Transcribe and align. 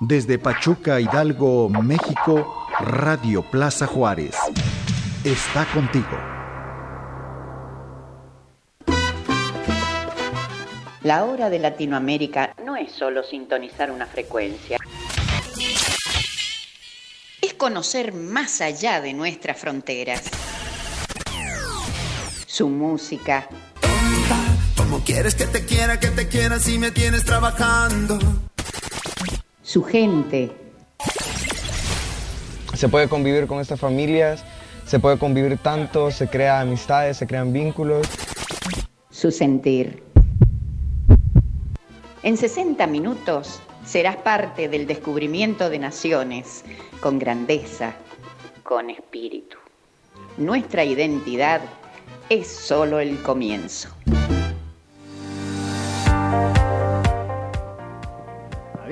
Desde 0.00 0.38
Pachuca, 0.38 1.00
Hidalgo, 1.00 1.68
México, 1.68 2.66
Radio 2.80 3.42
Plaza 3.42 3.86
Juárez. 3.86 4.36
Está 5.22 5.64
contigo. 5.66 6.18
La 11.04 11.24
hora 11.24 11.48
de 11.48 11.60
Latinoamérica 11.60 12.54
no 12.64 12.76
es 12.76 12.90
solo 12.90 13.22
sintonizar 13.22 13.90
una 13.90 14.06
frecuencia. 14.06 14.78
Es 17.40 17.54
conocer 17.54 18.12
más 18.12 18.60
allá 18.60 19.00
de 19.00 19.12
nuestras 19.12 19.58
fronteras. 19.58 20.22
Su 22.46 22.68
música. 22.68 23.48
¿Cómo 24.76 25.04
quieres 25.04 25.34
que 25.34 25.46
te 25.46 25.64
quiera, 25.64 26.00
que 26.00 26.08
te 26.08 26.26
quiera 26.26 26.58
si 26.58 26.78
me 26.78 26.90
tienes 26.90 27.24
trabajando? 27.24 28.18
Su 29.74 29.82
gente. 29.82 30.52
Se 32.74 32.88
puede 32.88 33.08
convivir 33.08 33.48
con 33.48 33.58
estas 33.58 33.80
familias, 33.80 34.44
se 34.86 35.00
puede 35.00 35.18
convivir 35.18 35.58
tanto, 35.58 36.12
se 36.12 36.28
crean 36.28 36.68
amistades, 36.68 37.16
se 37.16 37.26
crean 37.26 37.52
vínculos. 37.52 38.06
Su 39.10 39.32
sentir. 39.32 40.00
En 42.22 42.36
60 42.36 42.86
minutos 42.86 43.58
serás 43.84 44.14
parte 44.14 44.68
del 44.68 44.86
descubrimiento 44.86 45.68
de 45.68 45.80
naciones 45.80 46.64
con 47.00 47.18
grandeza, 47.18 47.94
con 48.62 48.90
espíritu. 48.90 49.56
Nuestra 50.36 50.84
identidad 50.84 51.62
es 52.28 52.46
solo 52.46 53.00
el 53.00 53.20
comienzo. 53.22 53.88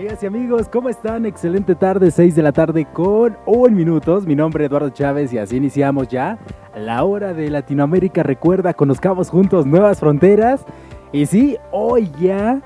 Amigas 0.03 0.23
y 0.25 0.27
amigos, 0.27 0.69
¿cómo 0.69 0.89
están? 0.89 1.27
Excelente 1.27 1.77
tarde, 1.77 2.11
6 2.11 2.35
de 2.35 2.43
la 2.43 2.51
tarde 2.51 2.89
con 2.93 3.37
1 3.47 3.69
minutos. 3.69 4.27
Mi 4.27 4.35
nombre 4.35 4.65
es 4.65 4.69
Eduardo 4.69 4.91
Chávez 4.91 5.33
y 5.33 5.39
así 5.39 5.59
iniciamos 5.59 6.09
ya 6.09 6.41
la 6.75 7.05
hora 7.05 7.35
de 7.35 7.49
Latinoamérica. 7.49 8.25
Recuerda, 8.25 8.75
conozcamos 8.75 9.31
juntos 9.31 9.65
nuevas 9.65 10.01
fronteras. 10.01 10.65
Y 11.13 11.27
sí, 11.27 11.57
hoy 11.71 12.11
ya, 12.21 12.61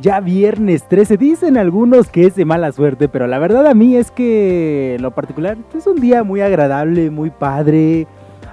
ya 0.00 0.20
viernes 0.20 0.84
13. 0.84 1.18
Dicen 1.18 1.58
algunos 1.58 2.08
que 2.08 2.24
es 2.24 2.36
de 2.36 2.46
mala 2.46 2.72
suerte, 2.72 3.06
pero 3.06 3.26
la 3.26 3.38
verdad 3.38 3.66
a 3.66 3.74
mí 3.74 3.96
es 3.96 4.10
que 4.10 4.96
lo 4.98 5.10
particular 5.10 5.58
es 5.76 5.86
un 5.86 6.00
día 6.00 6.24
muy 6.24 6.40
agradable, 6.40 7.10
muy 7.10 7.28
padre. 7.28 8.06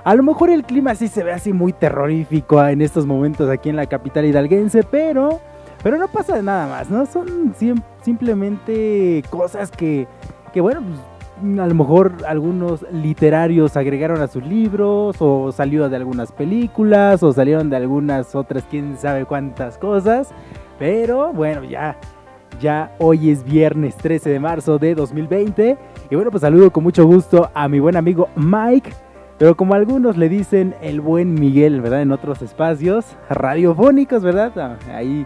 A 0.04 0.14
lo 0.14 0.24
mejor 0.24 0.50
el 0.50 0.66
clima 0.66 0.94
sí 0.94 1.08
se 1.08 1.24
ve 1.24 1.32
así 1.32 1.54
muy 1.54 1.72
terrorífico 1.72 2.62
en 2.68 2.82
estos 2.82 3.06
momentos 3.06 3.50
aquí 3.50 3.70
en 3.70 3.78
la 3.78 3.86
capital 3.86 4.26
hidalguense, 4.26 4.84
pero 4.84 5.40
pero 5.84 5.98
no 5.98 6.08
pasa 6.08 6.42
nada 6.42 6.68
más, 6.68 6.90
¿no? 6.90 7.06
Son 7.06 7.54
simplemente 8.02 9.24
cosas 9.30 9.72
que, 9.72 10.08
que 10.54 10.62
bueno, 10.62 10.82
pues, 10.82 11.00
a 11.60 11.68
lo 11.68 11.74
mejor 11.74 12.14
algunos 12.28 12.86
literarios 12.92 13.78
agregaron 13.78 14.22
a 14.22 14.28
sus 14.28 14.46
libros, 14.46 15.16
o 15.20 15.52
salió 15.52 15.90
de 15.90 15.96
algunas 15.96 16.32
películas, 16.32 17.24
o 17.24 17.32
salieron 17.32 17.70
de 17.70 17.78
algunas 17.78 18.36
otras, 18.36 18.64
quién 18.70 18.98
sabe 18.98 19.26
cuántas 19.26 19.78
cosas. 19.78 20.30
Pero 20.78 21.32
bueno, 21.32 21.64
ya, 21.64 21.98
ya 22.60 22.94
hoy 23.00 23.30
es 23.30 23.44
viernes 23.44 23.96
13 23.96 24.30
de 24.30 24.40
marzo 24.40 24.80
de 24.80 24.96
2020. 24.96 25.78
Y 26.10 26.16
bueno, 26.16 26.32
pues 26.32 26.42
saludo 26.42 26.72
con 26.72 26.84
mucho 26.84 27.06
gusto 27.06 27.50
a 27.54 27.68
mi 27.70 27.80
buen 27.80 27.96
amigo 27.96 28.28
Mike. 28.36 28.92
Pero 29.38 29.56
como 29.56 29.74
algunos 29.74 30.18
le 30.18 30.28
dicen 30.28 30.76
el 30.82 31.00
buen 31.00 31.34
Miguel, 31.34 31.80
¿verdad? 31.80 32.02
En 32.02 32.12
otros 32.12 32.42
espacios 32.42 33.06
radiofónicos, 33.30 34.22
¿verdad? 34.22 34.52
Ah, 34.58 34.76
ahí 34.94 35.26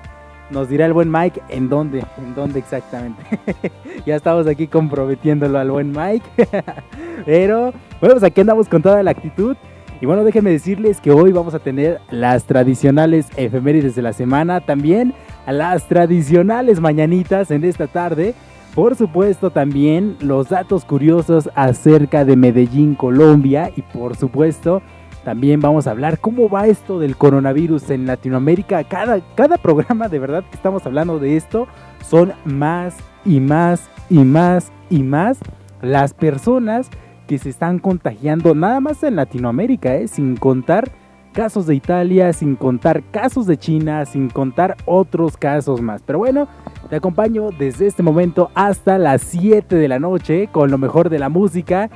nos 0.53 0.69
dirá 0.69 0.85
el 0.85 0.93
buen 0.93 1.11
Mike 1.11 1.41
en 1.49 1.67
dónde, 1.67 2.05
en 2.17 2.35
dónde 2.35 2.59
exactamente. 2.59 3.21
ya 4.05 4.15
estamos 4.15 4.47
aquí 4.47 4.67
comprometiéndolo 4.67 5.57
al 5.57 5.71
buen 5.71 5.91
Mike. 5.91 6.25
Pero, 7.25 7.73
bueno, 7.99 8.15
pues 8.15 8.23
aquí 8.23 8.41
andamos 8.41 8.69
con 8.69 8.81
toda 8.81 9.01
la 9.03 9.11
actitud. 9.11 9.57
Y 9.99 10.05
bueno, 10.05 10.23
déjenme 10.23 10.51
decirles 10.51 11.01
que 11.01 11.11
hoy 11.11 11.31
vamos 11.31 11.53
a 11.53 11.59
tener 11.59 11.99
las 12.11 12.45
tradicionales 12.45 13.27
efemérides 13.35 13.95
de 13.95 14.01
la 14.01 14.13
semana, 14.13 14.61
también 14.61 15.13
las 15.47 15.87
tradicionales 15.87 16.79
mañanitas 16.79 17.51
en 17.51 17.63
esta 17.63 17.87
tarde. 17.87 18.35
Por 18.75 18.95
supuesto 18.95 19.49
también 19.49 20.17
los 20.19 20.49
datos 20.49 20.83
curiosos 20.83 21.49
acerca 21.55 22.25
de 22.25 22.35
Medellín, 22.35 22.95
Colombia 22.95 23.71
y 23.75 23.81
por 23.81 24.15
supuesto 24.15 24.81
también 25.23 25.61
vamos 25.61 25.87
a 25.87 25.91
hablar 25.91 26.19
cómo 26.19 26.49
va 26.49 26.67
esto 26.67 26.99
del 26.99 27.15
coronavirus 27.15 27.89
en 27.91 28.05
Latinoamérica. 28.05 28.83
Cada, 28.83 29.21
cada 29.35 29.57
programa 29.57 30.09
de 30.09 30.19
verdad 30.19 30.43
que 30.49 30.55
estamos 30.55 30.85
hablando 30.85 31.19
de 31.19 31.37
esto 31.37 31.67
son 32.07 32.33
más 32.45 32.95
y 33.25 33.39
más 33.39 33.89
y 34.09 34.19
más 34.19 34.71
y 34.89 35.01
más 35.03 35.39
las 35.81 36.13
personas 36.13 36.89
que 37.27 37.37
se 37.37 37.49
están 37.49 37.79
contagiando 37.79 38.53
nada 38.53 38.79
más 38.81 39.01
en 39.03 39.15
Latinoamérica, 39.15 39.95
¿eh? 39.95 40.07
sin 40.07 40.35
contar 40.35 40.91
casos 41.31 41.65
de 41.65 41.75
Italia, 41.75 42.31
sin 42.31 42.55
contar 42.55 43.01
casos 43.11 43.47
de 43.47 43.57
China, 43.57 44.05
sin 44.05 44.29
contar 44.29 44.77
otros 44.85 45.35
casos 45.37 45.81
más. 45.81 46.01
Pero 46.03 46.19
bueno, 46.19 46.47
te 46.89 46.97
acompaño 46.97 47.49
desde 47.57 47.87
este 47.87 48.03
momento 48.03 48.51
hasta 48.53 48.97
las 48.97 49.21
7 49.21 49.75
de 49.75 49.87
la 49.87 49.99
noche 49.99 50.47
con 50.51 50.69
lo 50.69 50.77
mejor 50.77 51.09
de 51.09 51.19
la 51.19 51.29
música 51.29 51.89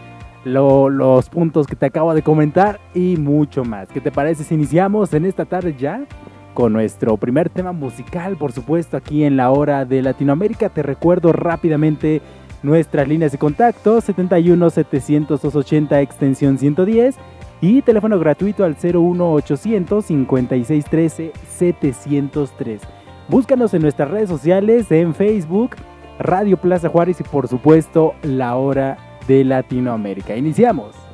los 0.48 1.30
puntos 1.30 1.68
que 1.68 1.76
te 1.76 1.86
acabo 1.86 2.14
de 2.14 2.22
comentar 2.22 2.80
y 2.94 3.18
mucho 3.18 3.64
más. 3.64 3.90
¿Qué 3.90 4.02
te 4.02 4.12
parece 4.12 4.44
si 4.44 4.56
iniciamos 4.56 5.14
en 5.14 5.26
esta 5.26 5.46
tarde 5.46 5.76
ya? 5.78 6.06
Con 6.54 6.74
nuestro 6.74 7.18
primer 7.18 7.50
tema 7.50 7.72
musical, 7.72 8.38
por 8.38 8.52
supuesto, 8.52 8.98
aquí 8.98 9.24
en 9.24 9.38
la 9.38 9.52
hora 9.52 9.86
de 9.86 10.02
Latinoamérica. 10.02 10.70
Te 10.70 10.82
recuerdo 10.82 11.32
rápidamente 11.32 12.22
nuestras 12.64 13.08
líneas 13.08 13.32
de 13.32 13.38
contacto 13.38 14.02
71 14.02 14.70
780 14.70 16.02
extensión 16.02 16.58
110 16.58 17.16
y 17.62 17.82
teléfono 17.82 18.18
gratuito 18.20 18.64
al 18.64 18.76
01800 18.82 20.06
5613 20.06 21.32
703. 21.48 22.82
Búscanos 23.30 23.74
en 23.74 23.82
nuestras 23.82 24.10
redes 24.10 24.30
sociales, 24.30 24.92
en 24.92 25.14
Facebook, 25.14 25.76
Radio 26.18 26.58
Plaza 26.58 26.90
Juárez 26.90 27.20
y 27.20 27.24
por 27.24 27.48
supuesto 27.48 28.14
La 28.24 28.56
Hora 28.56 29.07
de 29.28 29.44
Latinoamérica. 29.44 30.36
Iniciamos. 30.36 31.07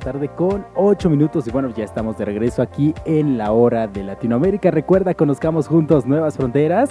Tarde 0.00 0.28
con 0.28 0.66
8 0.74 1.10
minutos 1.10 1.46
y 1.46 1.50
bueno, 1.50 1.70
ya 1.70 1.84
estamos 1.84 2.16
de 2.18 2.24
regreso 2.24 2.62
aquí 2.62 2.94
en 3.04 3.38
la 3.38 3.52
hora 3.52 3.86
de 3.86 4.04
Latinoamérica. 4.04 4.70
Recuerda, 4.70 5.14
conozcamos 5.14 5.68
juntos 5.68 6.06
nuevas 6.06 6.36
fronteras 6.36 6.90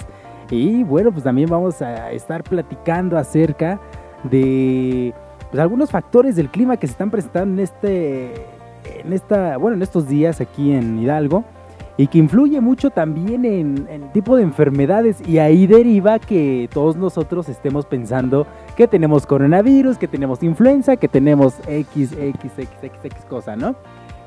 y 0.50 0.84
bueno, 0.84 1.12
pues 1.12 1.24
también 1.24 1.48
vamos 1.48 1.82
a 1.82 2.10
estar 2.12 2.42
platicando 2.42 3.18
acerca 3.18 3.80
de 4.24 5.14
pues, 5.50 5.60
algunos 5.60 5.90
factores 5.90 6.36
del 6.36 6.50
clima 6.50 6.76
que 6.76 6.86
se 6.86 6.92
están 6.92 7.10
presentando 7.10 7.54
en 7.54 7.60
este 7.60 8.46
en 8.84 9.12
esta, 9.12 9.56
bueno, 9.58 9.76
en 9.76 9.82
estos 9.82 10.08
días 10.08 10.40
aquí 10.40 10.72
en 10.72 10.98
Hidalgo 10.98 11.44
y 11.98 12.06
que 12.06 12.18
influye 12.18 12.60
mucho 12.60 12.90
también 12.90 13.44
en, 13.44 13.88
el 13.90 14.10
tipo 14.12 14.36
de 14.36 14.44
enfermedades 14.44 15.20
y 15.26 15.38
ahí 15.38 15.66
deriva 15.66 16.20
que 16.20 16.70
todos 16.72 16.96
nosotros 16.96 17.48
estemos 17.48 17.84
pensando 17.86 18.46
que 18.76 18.86
tenemos 18.86 19.26
coronavirus, 19.26 19.98
que 19.98 20.06
tenemos 20.06 20.42
influenza, 20.44 20.96
que 20.96 21.08
tenemos 21.08 21.56
X, 21.66 22.12
X, 22.12 22.52
X, 22.56 22.70
X, 22.82 22.98
X 23.02 23.24
cosa, 23.28 23.56
¿no? 23.56 23.74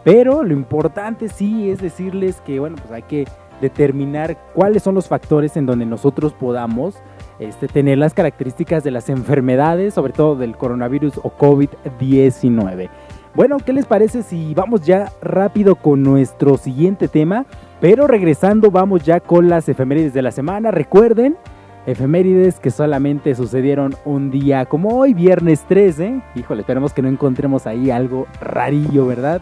Pero 0.04 0.44
lo 0.44 0.54
importante 0.54 1.30
sí 1.30 1.70
es 1.70 1.80
decirles 1.80 2.42
que, 2.42 2.60
bueno, 2.60 2.76
pues 2.76 2.92
hay 2.92 3.04
que 3.04 3.26
determinar 3.62 4.38
cuáles 4.54 4.84
son 4.84 4.96
los 4.96 5.08
factores 5.08 5.56
en 5.56 5.66
donde 5.66 5.86
nosotros 5.86 6.34
podamos 6.34 6.96
este, 7.40 7.68
tener 7.68 7.98
las 7.98 8.14
características 8.14 8.84
de 8.84 8.92
las 8.92 9.08
enfermedades, 9.10 9.94
sobre 9.94 10.12
todo 10.12 10.36
del 10.36 10.58
coronavirus 10.58 11.20
o 11.24 11.32
COVID-19. 11.38 12.90
Bueno, 13.34 13.58
¿qué 13.60 13.72
les 13.72 13.86
parece 13.86 14.24
si 14.24 14.54
vamos 14.54 14.82
ya 14.82 15.10
rápido 15.22 15.76
con 15.76 16.04
nuestro 16.04 16.58
siguiente 16.58 17.08
tema? 17.08 17.46
Pero 17.80 18.06
regresando, 18.06 18.72
vamos 18.72 19.04
ya 19.04 19.22
con 19.22 19.48
las 19.48 19.70
efemérides 19.70 20.14
de 20.14 20.22
la 20.22 20.32
semana. 20.32 20.70
Recuerden, 20.70 21.38
efemérides 21.86 22.60
que 22.60 22.72
solamente 22.72 23.34
sucedieron 23.34 23.96
un 24.04 24.32
día 24.32 24.66
como 24.66 24.98
hoy, 24.98 25.14
viernes 25.14 25.64
13. 25.70 26.22
Híjole, 26.36 26.62
esperemos 26.62 26.92
que 26.94 27.02
no 27.02 27.08
encontremos 27.08 27.68
ahí 27.68 27.90
algo 27.90 28.28
rarillo, 28.42 29.06
¿verdad? 29.06 29.40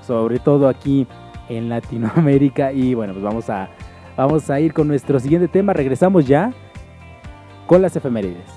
Sobre 0.00 0.38
todo 0.38 0.66
aquí 0.66 1.06
en 1.50 1.68
Latinoamérica. 1.68 2.72
Y 2.72 2.94
bueno, 2.94 3.12
pues 3.12 3.22
vamos 3.22 3.50
a, 3.50 3.68
vamos 4.16 4.48
a 4.48 4.60
ir 4.60 4.72
con 4.72 4.88
nuestro 4.88 5.20
siguiente 5.20 5.48
tema. 5.48 5.74
Regresamos 5.74 6.26
ya 6.26 6.54
con 7.66 7.82
las 7.82 7.94
efemérides. 7.94 8.55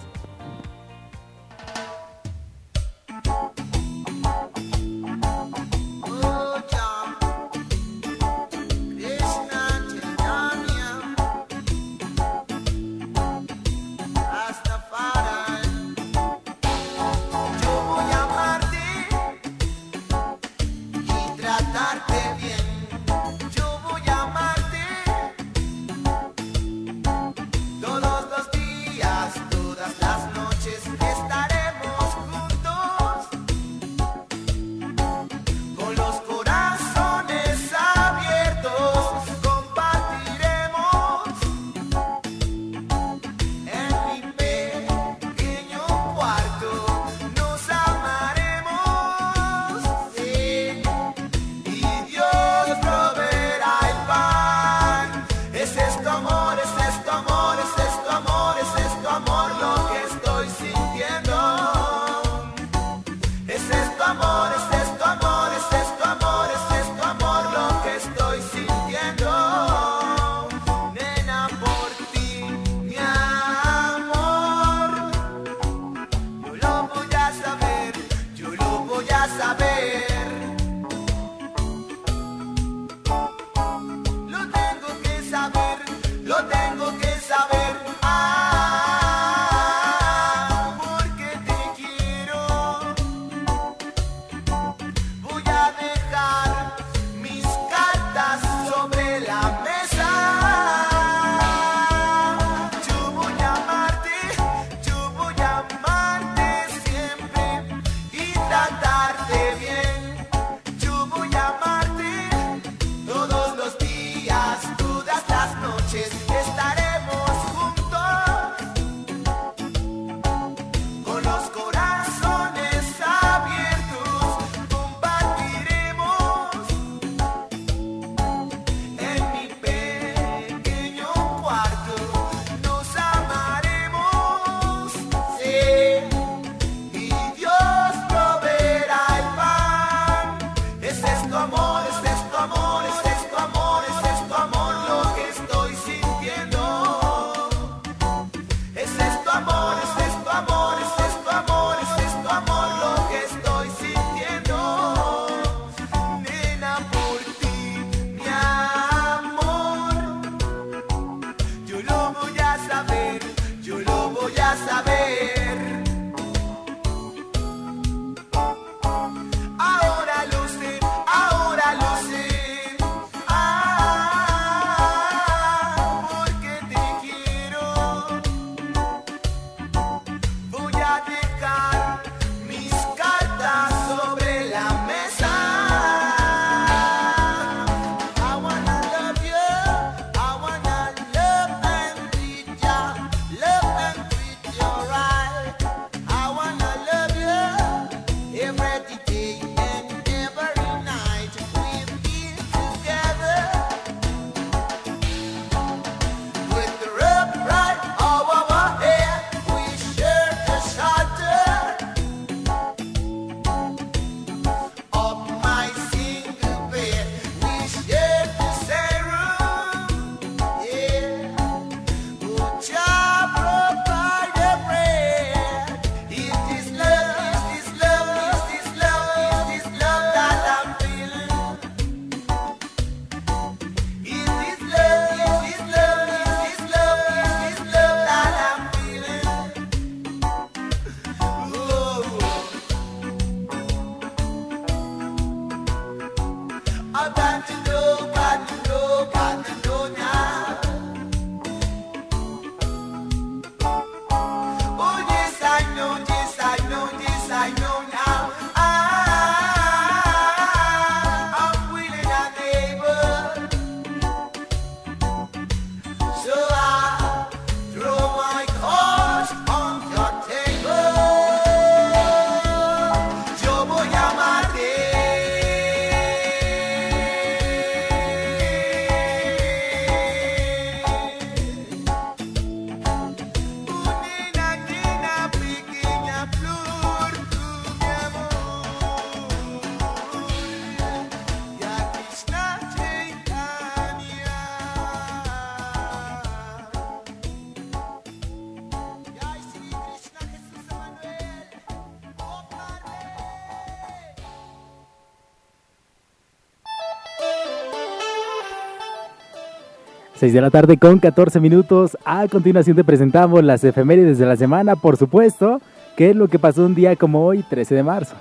6 310.19 310.33
de 310.33 310.41
la 310.41 310.49
tarde 310.49 310.77
con 310.77 310.99
14 310.99 311.39
minutos. 311.39 311.97
A 312.03 312.27
continuación 312.27 312.75
te 312.75 312.83
presentamos 312.83 313.41
las 313.41 313.63
efemérides 313.63 314.17
de 314.17 314.25
la 314.25 314.35
semana, 314.35 314.75
por 314.75 314.97
supuesto, 314.97 315.61
que 315.95 316.09
es 316.09 316.15
lo 316.15 316.27
que 316.27 316.38
pasó 316.38 316.65
un 316.65 316.75
día 316.75 316.97
como 316.97 317.25
hoy, 317.25 317.41
13 317.41 317.75
de 317.75 317.83
marzo. 317.83 318.15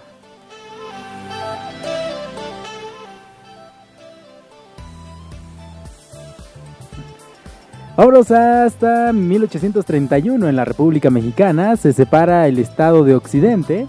Vámonos 7.97 8.31
hasta 8.31 9.13
1831 9.13 10.49
en 10.49 10.55
la 10.55 10.65
República 10.65 11.11
Mexicana. 11.11 11.77
Se 11.77 11.93
separa 11.93 12.47
el 12.47 12.61
estado 12.61 13.03
de 13.03 13.17
Occidente, 13.17 13.89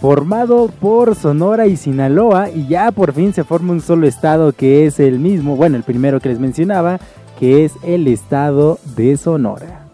formado 0.00 0.70
por 0.80 1.14
Sonora 1.14 1.66
y 1.66 1.76
Sinaloa, 1.76 2.48
y 2.48 2.66
ya 2.68 2.90
por 2.90 3.12
fin 3.12 3.34
se 3.34 3.44
forma 3.44 3.74
un 3.74 3.82
solo 3.82 4.06
estado 4.06 4.52
que 4.52 4.86
es 4.86 4.98
el 4.98 5.18
mismo, 5.18 5.56
bueno, 5.56 5.76
el 5.76 5.82
primero 5.82 6.20
que 6.20 6.30
les 6.30 6.38
mencionaba, 6.38 6.98
que 7.40 7.64
es 7.64 7.72
el 7.82 8.06
estado 8.06 8.78
de 8.94 9.16
Sonora. 9.16 9.86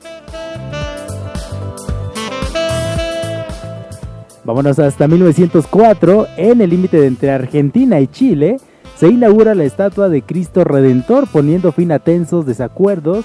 Vámonos 4.45 4.79
hasta 4.81 5.07
1904, 5.07 6.26
en 6.37 6.61
el 6.61 6.71
límite 6.71 7.07
entre 7.07 7.31
Argentina 7.31 8.00
y 8.00 8.09
Chile, 8.09 8.59
se 8.97 9.09
inaugura 9.09 9.55
la 9.55 9.65
estatua 9.65 10.09
de 10.09 10.23
Cristo 10.23 10.65
Redentor, 10.65 11.29
poniendo 11.29 11.71
fin 11.71 11.93
a 11.93 12.00
tensos 12.00 12.47
desacuerdos 12.47 13.25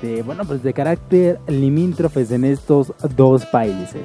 de, 0.00 0.22
bueno, 0.22 0.44
pues 0.46 0.62
de 0.62 0.72
carácter 0.72 1.38
limítrofes 1.46 2.30
en 2.30 2.44
estos 2.44 2.92
dos 3.16 3.44
países. 3.46 4.04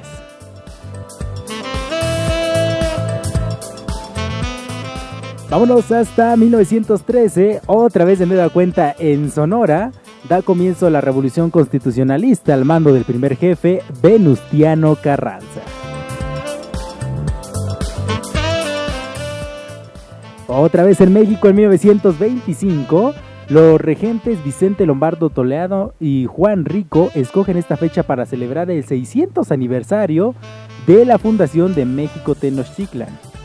Vámonos 5.54 5.92
hasta 5.92 6.36
1913, 6.36 7.60
otra 7.66 8.04
vez 8.04 8.18
de 8.18 8.26
nueva 8.26 8.48
cuenta 8.48 8.92
en 8.98 9.30
Sonora, 9.30 9.92
da 10.28 10.42
comienzo 10.42 10.90
la 10.90 11.00
revolución 11.00 11.52
constitucionalista 11.52 12.54
al 12.54 12.64
mando 12.64 12.92
del 12.92 13.04
primer 13.04 13.36
jefe, 13.36 13.80
Venustiano 14.02 14.96
Carranza. 14.96 15.60
Otra 20.48 20.82
vez 20.82 21.00
en 21.00 21.12
México 21.12 21.46
en 21.46 21.54
1925, 21.54 23.14
los 23.48 23.80
regentes 23.80 24.42
Vicente 24.42 24.86
Lombardo 24.86 25.30
Toledo 25.30 25.94
y 26.00 26.26
Juan 26.26 26.64
Rico 26.64 27.12
escogen 27.14 27.56
esta 27.56 27.76
fecha 27.76 28.02
para 28.02 28.26
celebrar 28.26 28.72
el 28.72 28.82
600 28.82 29.52
aniversario 29.52 30.34
de 30.88 31.04
la 31.04 31.18
fundación 31.18 31.76
de 31.76 31.84
México 31.84 32.34
Tenochtitlan. 32.34 33.43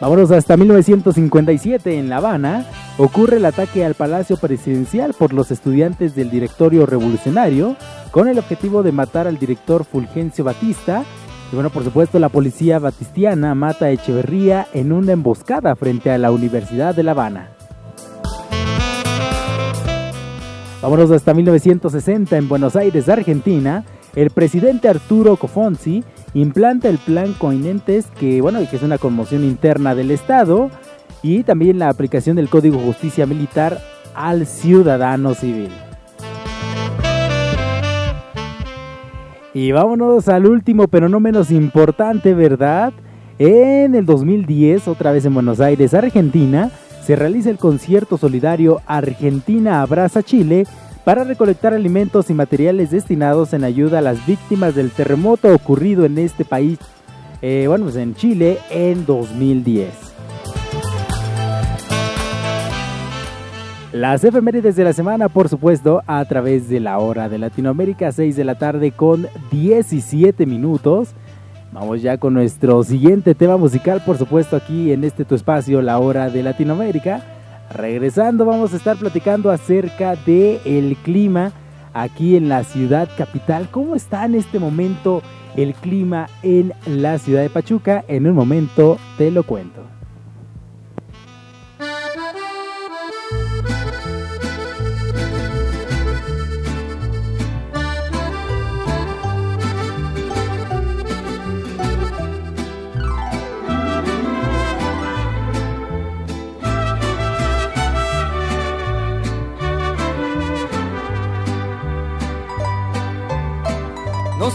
Vámonos 0.00 0.30
hasta 0.30 0.56
1957 0.56 1.98
en 1.98 2.08
La 2.08 2.18
Habana. 2.18 2.66
Ocurre 2.98 3.38
el 3.38 3.44
ataque 3.44 3.84
al 3.84 3.94
Palacio 3.94 4.36
Presidencial 4.36 5.12
por 5.12 5.32
los 5.32 5.50
estudiantes 5.50 6.14
del 6.14 6.30
Directorio 6.30 6.86
Revolucionario 6.86 7.76
con 8.12 8.28
el 8.28 8.38
objetivo 8.38 8.84
de 8.84 8.92
matar 8.92 9.26
al 9.26 9.38
director 9.38 9.84
Fulgencio 9.84 10.44
Batista. 10.44 11.04
Y 11.50 11.56
bueno, 11.56 11.70
por 11.70 11.82
supuesto, 11.82 12.20
la 12.20 12.28
policía 12.28 12.78
batistiana 12.78 13.56
mata 13.56 13.86
a 13.86 13.90
Echeverría 13.90 14.68
en 14.72 14.92
una 14.92 15.12
emboscada 15.12 15.74
frente 15.74 16.12
a 16.12 16.18
la 16.18 16.30
Universidad 16.30 16.94
de 16.94 17.02
La 17.02 17.10
Habana. 17.12 17.50
Vámonos 20.80 21.10
hasta 21.10 21.34
1960 21.34 22.36
en 22.36 22.48
Buenos 22.48 22.76
Aires, 22.76 23.08
Argentina. 23.08 23.84
El 24.14 24.30
presidente 24.30 24.88
Arturo 24.88 25.36
Cofonzi 25.36 26.04
implanta 26.34 26.88
el 26.88 26.98
plan 26.98 27.34
Coinentes, 27.34 28.06
que 28.18 28.40
bueno, 28.40 28.60
que 28.68 28.76
es 28.76 28.82
una 28.82 28.98
conmoción 28.98 29.44
interna 29.44 29.94
del 29.94 30.10
Estado, 30.10 30.70
y 31.22 31.42
también 31.42 31.78
la 31.78 31.88
aplicación 31.88 32.36
del 32.36 32.48
Código 32.48 32.78
de 32.78 32.84
Justicia 32.84 33.26
Militar 33.26 33.80
al 34.14 34.46
ciudadano 34.46 35.34
civil. 35.34 35.70
Y 39.54 39.72
vámonos 39.72 40.28
al 40.28 40.46
último, 40.46 40.88
pero 40.88 41.08
no 41.08 41.20
menos 41.20 41.50
importante, 41.50 42.34
¿verdad? 42.34 42.92
En 43.38 43.94
el 43.94 44.04
2010, 44.04 44.88
otra 44.88 45.12
vez 45.12 45.24
en 45.24 45.34
Buenos 45.34 45.60
Aires, 45.60 45.94
Argentina, 45.94 46.70
se 47.02 47.16
realiza 47.16 47.50
el 47.50 47.58
concierto 47.58 48.18
solidario 48.18 48.82
Argentina 48.86 49.80
Abraza 49.80 50.22
Chile 50.22 50.66
para 51.08 51.24
recolectar 51.24 51.72
alimentos 51.72 52.28
y 52.28 52.34
materiales 52.34 52.90
destinados 52.90 53.54
en 53.54 53.64
ayuda 53.64 54.00
a 54.00 54.02
las 54.02 54.26
víctimas 54.26 54.74
del 54.74 54.90
terremoto 54.90 55.54
ocurrido 55.54 56.04
en 56.04 56.18
este 56.18 56.44
país, 56.44 56.78
eh, 57.40 57.64
bueno, 57.66 57.84
pues 57.84 57.96
en 57.96 58.14
Chile 58.14 58.58
en 58.68 59.06
2010. 59.06 59.88
Las 63.92 64.22
efemérides 64.22 64.76
de 64.76 64.84
la 64.84 64.92
semana, 64.92 65.30
por 65.30 65.48
supuesto, 65.48 66.02
a 66.06 66.22
través 66.26 66.68
de 66.68 66.78
la 66.78 66.98
hora 66.98 67.30
de 67.30 67.38
Latinoamérica, 67.38 68.12
6 68.12 68.36
de 68.36 68.44
la 68.44 68.58
tarde 68.58 68.92
con 68.92 69.28
17 69.50 70.44
minutos. 70.44 71.14
Vamos 71.72 72.02
ya 72.02 72.18
con 72.18 72.34
nuestro 72.34 72.84
siguiente 72.84 73.34
tema 73.34 73.56
musical, 73.56 74.02
por 74.04 74.18
supuesto, 74.18 74.56
aquí 74.56 74.92
en 74.92 75.04
este 75.04 75.24
tu 75.24 75.36
espacio, 75.36 75.80
la 75.80 75.98
hora 76.00 76.28
de 76.28 76.42
Latinoamérica. 76.42 77.37
Regresando 77.70 78.46
vamos 78.46 78.72
a 78.72 78.76
estar 78.76 78.96
platicando 78.96 79.50
acerca 79.50 80.16
de 80.16 80.60
el 80.64 80.96
clima 80.96 81.52
aquí 81.92 82.36
en 82.36 82.48
la 82.48 82.64
ciudad 82.64 83.08
capital. 83.16 83.68
¿Cómo 83.70 83.94
está 83.94 84.24
en 84.24 84.34
este 84.34 84.58
momento 84.58 85.22
el 85.56 85.74
clima 85.74 86.28
en 86.42 86.72
la 86.86 87.18
ciudad 87.18 87.42
de 87.42 87.50
Pachuca? 87.50 88.04
En 88.08 88.26
un 88.26 88.34
momento 88.34 88.98
te 89.18 89.30
lo 89.30 89.42
cuento. 89.42 89.97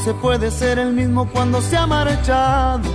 Se 0.04 0.14
puede 0.16 0.52
ser 0.52 0.80
el 0.80 0.92
mismo 0.92 1.30
cuando 1.32 1.62
se 1.62 1.78
ha 1.78 1.88
marchado. 1.88 2.90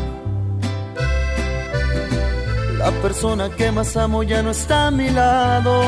La 2.77 2.91
persona 3.03 3.49
que 3.49 3.73
más 3.73 3.97
amo 3.97 4.23
ya 4.23 4.43
no 4.43 4.51
está 4.51 4.89
a 4.89 4.91
mi 4.91 5.09
lado. 5.09 5.83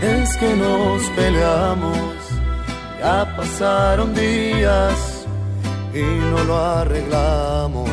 Es 0.00 0.36
que 0.36 0.54
nos 0.56 1.02
peleamos, 1.10 1.98
ya 3.00 3.36
pasaron 3.36 4.14
días 4.14 5.26
y 5.92 6.02
no 6.30 6.44
lo 6.44 6.56
arreglamos. 6.58 7.90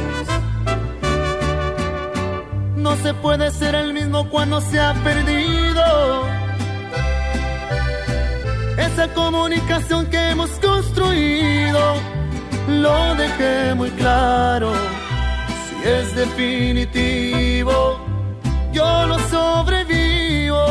No 2.78 2.96
se 2.96 3.14
puede 3.14 3.52
ser 3.52 3.76
el 3.76 3.94
mismo 3.94 4.30
cuando 4.30 4.62
se 4.62 4.80
ha 4.80 4.94
perdido 5.04 6.24
esa 8.78 9.14
comunicación 9.14 10.08
que 10.08 10.30
hemos 10.30 10.50
construido. 10.60 12.21
Lo 12.68 13.16
dejé 13.16 13.74
muy 13.76 13.90
claro, 13.92 14.72
si 15.66 15.90
es 15.90 16.16
definitivo, 16.16 18.00
yo 18.72 19.06
lo 19.08 19.20
sobrevivo. 19.30 20.64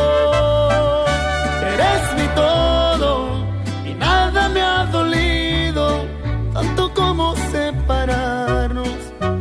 Eres 1.73 2.03
mi 2.17 2.29
todo 2.35 3.45
y 3.85 3.95
nada 3.95 4.49
me 4.49 4.63
ha 4.63 4.87
dolido, 4.87 6.07
tanto 6.55 6.93
como 6.95 7.35
separarnos. 7.53 8.89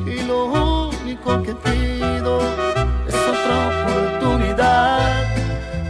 Y 0.05 0.23
lo 0.23 0.89
único 0.89 1.41
que 1.43 1.53
pido 1.53 2.41
es 3.07 3.15
otra 3.15 3.55
oportunidad. 3.69 5.25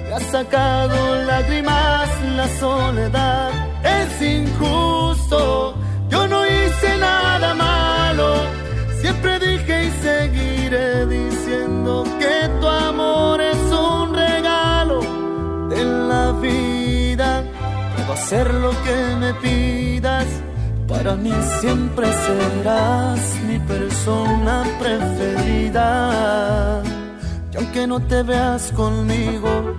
Me 0.07 0.13
ha 0.13 0.19
sacado 0.19 1.23
lágrimas 1.25 2.09
la 2.35 2.47
soledad. 2.59 3.49
Es 3.83 4.21
injusto, 4.21 5.75
hacer 18.29 18.53
lo 18.53 18.69
que 18.83 19.15
me 19.19 19.33
pidas. 19.45 20.27
Para 20.87 21.15
mí 21.15 21.33
siempre 21.59 22.05
serás 22.13 23.19
mi 23.47 23.57
persona 23.57 24.63
preferida. 24.79 25.87
Y 27.51 27.57
aunque 27.57 27.87
no 27.87 27.99
te 27.99 28.21
veas 28.21 28.71
conmigo, 28.73 29.75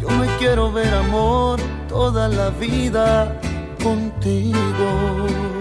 yo 0.00 0.08
me 0.10 0.28
quiero 0.38 0.70
ver 0.70 0.94
amor 0.94 1.58
toda 1.88 2.28
la 2.28 2.50
vida 2.50 3.40
contigo. 3.82 5.51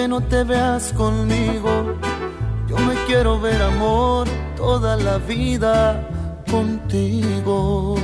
Aunque 0.00 0.08
no 0.08 0.20
te 0.22 0.44
veas 0.44 0.92
conmigo, 0.94 1.70
yo 2.66 2.76
me 2.78 2.94
quiero 3.06 3.38
ver 3.38 3.60
amor 3.60 4.26
toda 4.56 4.96
la 4.96 5.18
vida 5.18 6.08
contigo. 6.50 7.96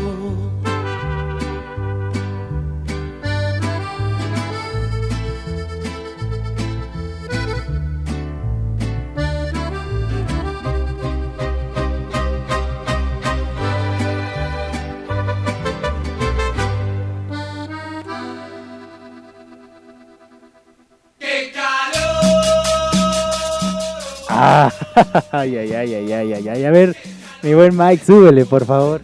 ay, 25.32 25.56
ay, 25.56 25.72
ay, 25.72 25.94
ay, 25.94 26.12
ay, 26.12 26.32
ay, 26.32 26.48
ay. 26.48 26.64
A 26.64 26.70
ver, 26.70 26.96
mi 27.42 27.54
buen 27.54 27.76
Mike, 27.76 28.04
súbele, 28.04 28.44
por 28.46 28.64
favor. 28.64 29.02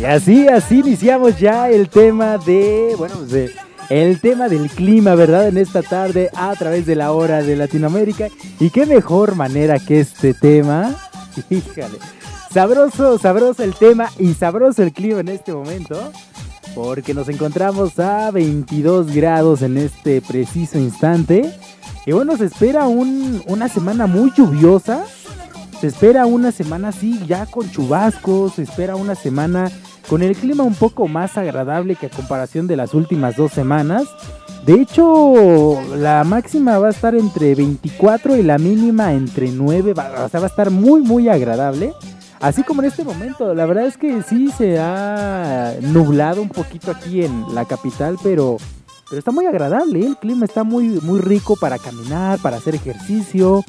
Y 0.00 0.04
así, 0.04 0.48
así 0.48 0.78
iniciamos 0.80 1.38
ya 1.38 1.68
el 1.70 1.88
tema 1.88 2.38
de, 2.38 2.94
bueno, 2.96 3.16
pues 3.18 3.30
de- 3.30 3.52
el 3.90 4.20
tema 4.20 4.48
del 4.48 4.68
clima, 4.70 5.14
¿verdad? 5.14 5.48
En 5.48 5.56
esta 5.56 5.82
tarde 5.82 6.30
a 6.34 6.54
través 6.54 6.84
de 6.86 6.94
la 6.94 7.12
hora 7.12 7.42
de 7.42 7.56
Latinoamérica. 7.56 8.28
Y 8.60 8.68
qué 8.70 8.84
mejor 8.86 9.34
manera 9.34 9.78
que 9.78 10.00
este 10.00 10.34
tema. 10.34 10.94
Híjale. 11.50 11.98
Sabroso, 12.52 13.18
sabroso 13.18 13.62
el 13.62 13.74
tema 13.74 14.10
y 14.18 14.34
sabroso 14.34 14.82
el 14.82 14.92
clima 14.92 15.20
en 15.20 15.28
este 15.28 15.52
momento. 15.52 16.12
Porque 16.80 17.12
nos 17.12 17.28
encontramos 17.28 17.98
a 17.98 18.30
22 18.30 19.12
grados 19.12 19.62
en 19.62 19.76
este 19.78 20.20
preciso 20.22 20.78
instante. 20.78 21.52
Y 22.06 22.12
bueno, 22.12 22.36
se 22.36 22.44
espera 22.44 22.86
un- 22.86 23.42
una 23.48 23.68
semana 23.68 24.06
muy 24.06 24.30
lluviosa. 24.36 25.02
Se 25.80 25.88
espera 25.88 26.26
una 26.26 26.52
semana 26.52 26.88
así, 26.88 27.18
ya 27.26 27.46
con 27.46 27.68
chubascos. 27.68 28.54
Se 28.54 28.62
espera 28.62 28.94
una 28.94 29.16
semana 29.16 29.72
con 30.08 30.22
el 30.22 30.36
clima 30.36 30.62
un 30.62 30.76
poco 30.76 31.08
más 31.08 31.36
agradable 31.36 31.96
que 31.96 32.06
a 32.06 32.10
comparación 32.10 32.68
de 32.68 32.76
las 32.76 32.94
últimas 32.94 33.34
dos 33.36 33.50
semanas. 33.50 34.04
De 34.64 34.74
hecho, 34.74 35.80
la 35.96 36.22
máxima 36.22 36.78
va 36.78 36.86
a 36.86 36.90
estar 36.90 37.16
entre 37.16 37.56
24 37.56 38.36
y 38.36 38.44
la 38.44 38.56
mínima 38.56 39.14
entre 39.14 39.50
9. 39.50 39.94
Va, 39.94 40.24
o 40.24 40.28
sea, 40.28 40.38
va 40.38 40.46
a 40.46 40.50
estar 40.50 40.70
muy, 40.70 41.00
muy 41.02 41.28
agradable. 41.28 41.92
Así 42.40 42.62
como 42.62 42.82
en 42.82 42.88
este 42.88 43.02
momento, 43.02 43.52
la 43.54 43.66
verdad 43.66 43.86
es 43.86 43.96
que 43.96 44.22
sí 44.22 44.50
se 44.56 44.78
ha 44.78 45.74
nublado 45.80 46.40
un 46.40 46.48
poquito 46.48 46.92
aquí 46.92 47.24
en 47.24 47.54
la 47.54 47.64
capital, 47.64 48.16
pero, 48.22 48.58
pero 49.08 49.18
está 49.18 49.32
muy 49.32 49.46
agradable. 49.46 50.00
¿eh? 50.00 50.06
El 50.06 50.16
clima 50.16 50.44
está 50.44 50.62
muy, 50.62 51.00
muy 51.02 51.20
rico 51.20 51.56
para 51.56 51.78
caminar, 51.78 52.38
para 52.38 52.58
hacer 52.58 52.76
ejercicio, 52.76 53.64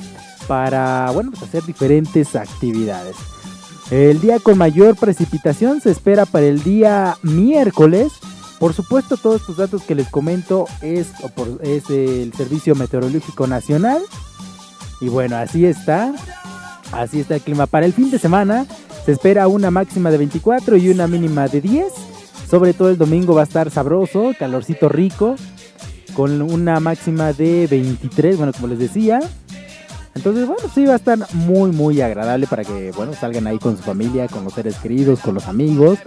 para, 0.47 1.10
bueno, 1.12 1.32
pues 1.32 1.43
hacer 1.43 1.63
diferentes 1.63 2.36
actividades. 2.36 3.15
El 3.89 4.21
día 4.21 4.38
con 4.39 4.58
mayor 4.60 4.95
precipitación 4.95 5.82
se 5.82 5.89
espera 5.89 6.27
para 6.27 6.45
el 6.45 6.62
día 6.62 7.17
miércoles. 7.23 8.12
Por 8.60 8.73
supuesto, 8.73 9.17
todos 9.17 9.41
estos 9.41 9.58
datos 9.58 9.82
que 9.82 9.95
les 9.95 10.10
comento 10.10 10.65
es, 10.82 11.08
es 11.62 11.89
el 11.89 12.32
Servicio 12.34 12.75
Meteorológico 12.75 13.47
Nacional. 13.47 14.03
Y 15.01 15.10
bueno, 15.10 15.38
así 15.38 15.65
está. 15.65 16.13
Así 16.91 17.19
está 17.19 17.36
el 17.36 17.41
clima. 17.41 17.65
Para 17.65 17.86
el 17.86 17.93
fin 17.93 18.12
de 18.12 18.19
semana 18.19 18.65
se 19.06 19.12
espera 19.12 19.47
una 19.47 19.71
máxima 19.71 20.12
de 20.12 20.17
24 20.17 20.78
y 20.78 20.89
una 20.89 21.08
mínima 21.08 21.47
de 21.47 21.62
10. 21.62 21.86
Sobre 22.49 22.73
todo 22.73 22.89
el 22.89 22.97
domingo 22.97 23.36
va 23.36 23.41
a 23.41 23.43
estar 23.43 23.69
sabroso, 23.69 24.34
calorcito 24.38 24.89
rico, 24.89 25.36
con 26.15 26.41
una 26.41 26.80
máxima 26.80 27.32
de 27.32 27.67
23, 27.67 28.38
bueno, 28.38 28.54
como 28.54 28.67
les 28.67 28.80
decía. 28.80 29.19
Entonces, 30.15 30.47
bueno, 30.47 30.63
sí 30.73 30.86
va 30.86 30.93
a 30.93 30.95
estar 30.95 31.17
muy, 31.34 31.71
muy 31.71 32.02
agradable 32.02 32.47
para 32.47 32.63
que, 32.63 32.91
bueno, 32.91 33.13
salgan 33.13 33.45
ahí 33.47 33.60
con 33.60 33.78
su 33.78 33.84
familia, 33.84 34.28
con 34.28 34.43
los 34.43 34.54
seres 34.54 34.75
queridos, 34.78 35.19
con 35.19 35.36
los 35.36 35.47
amigos. 35.47 35.99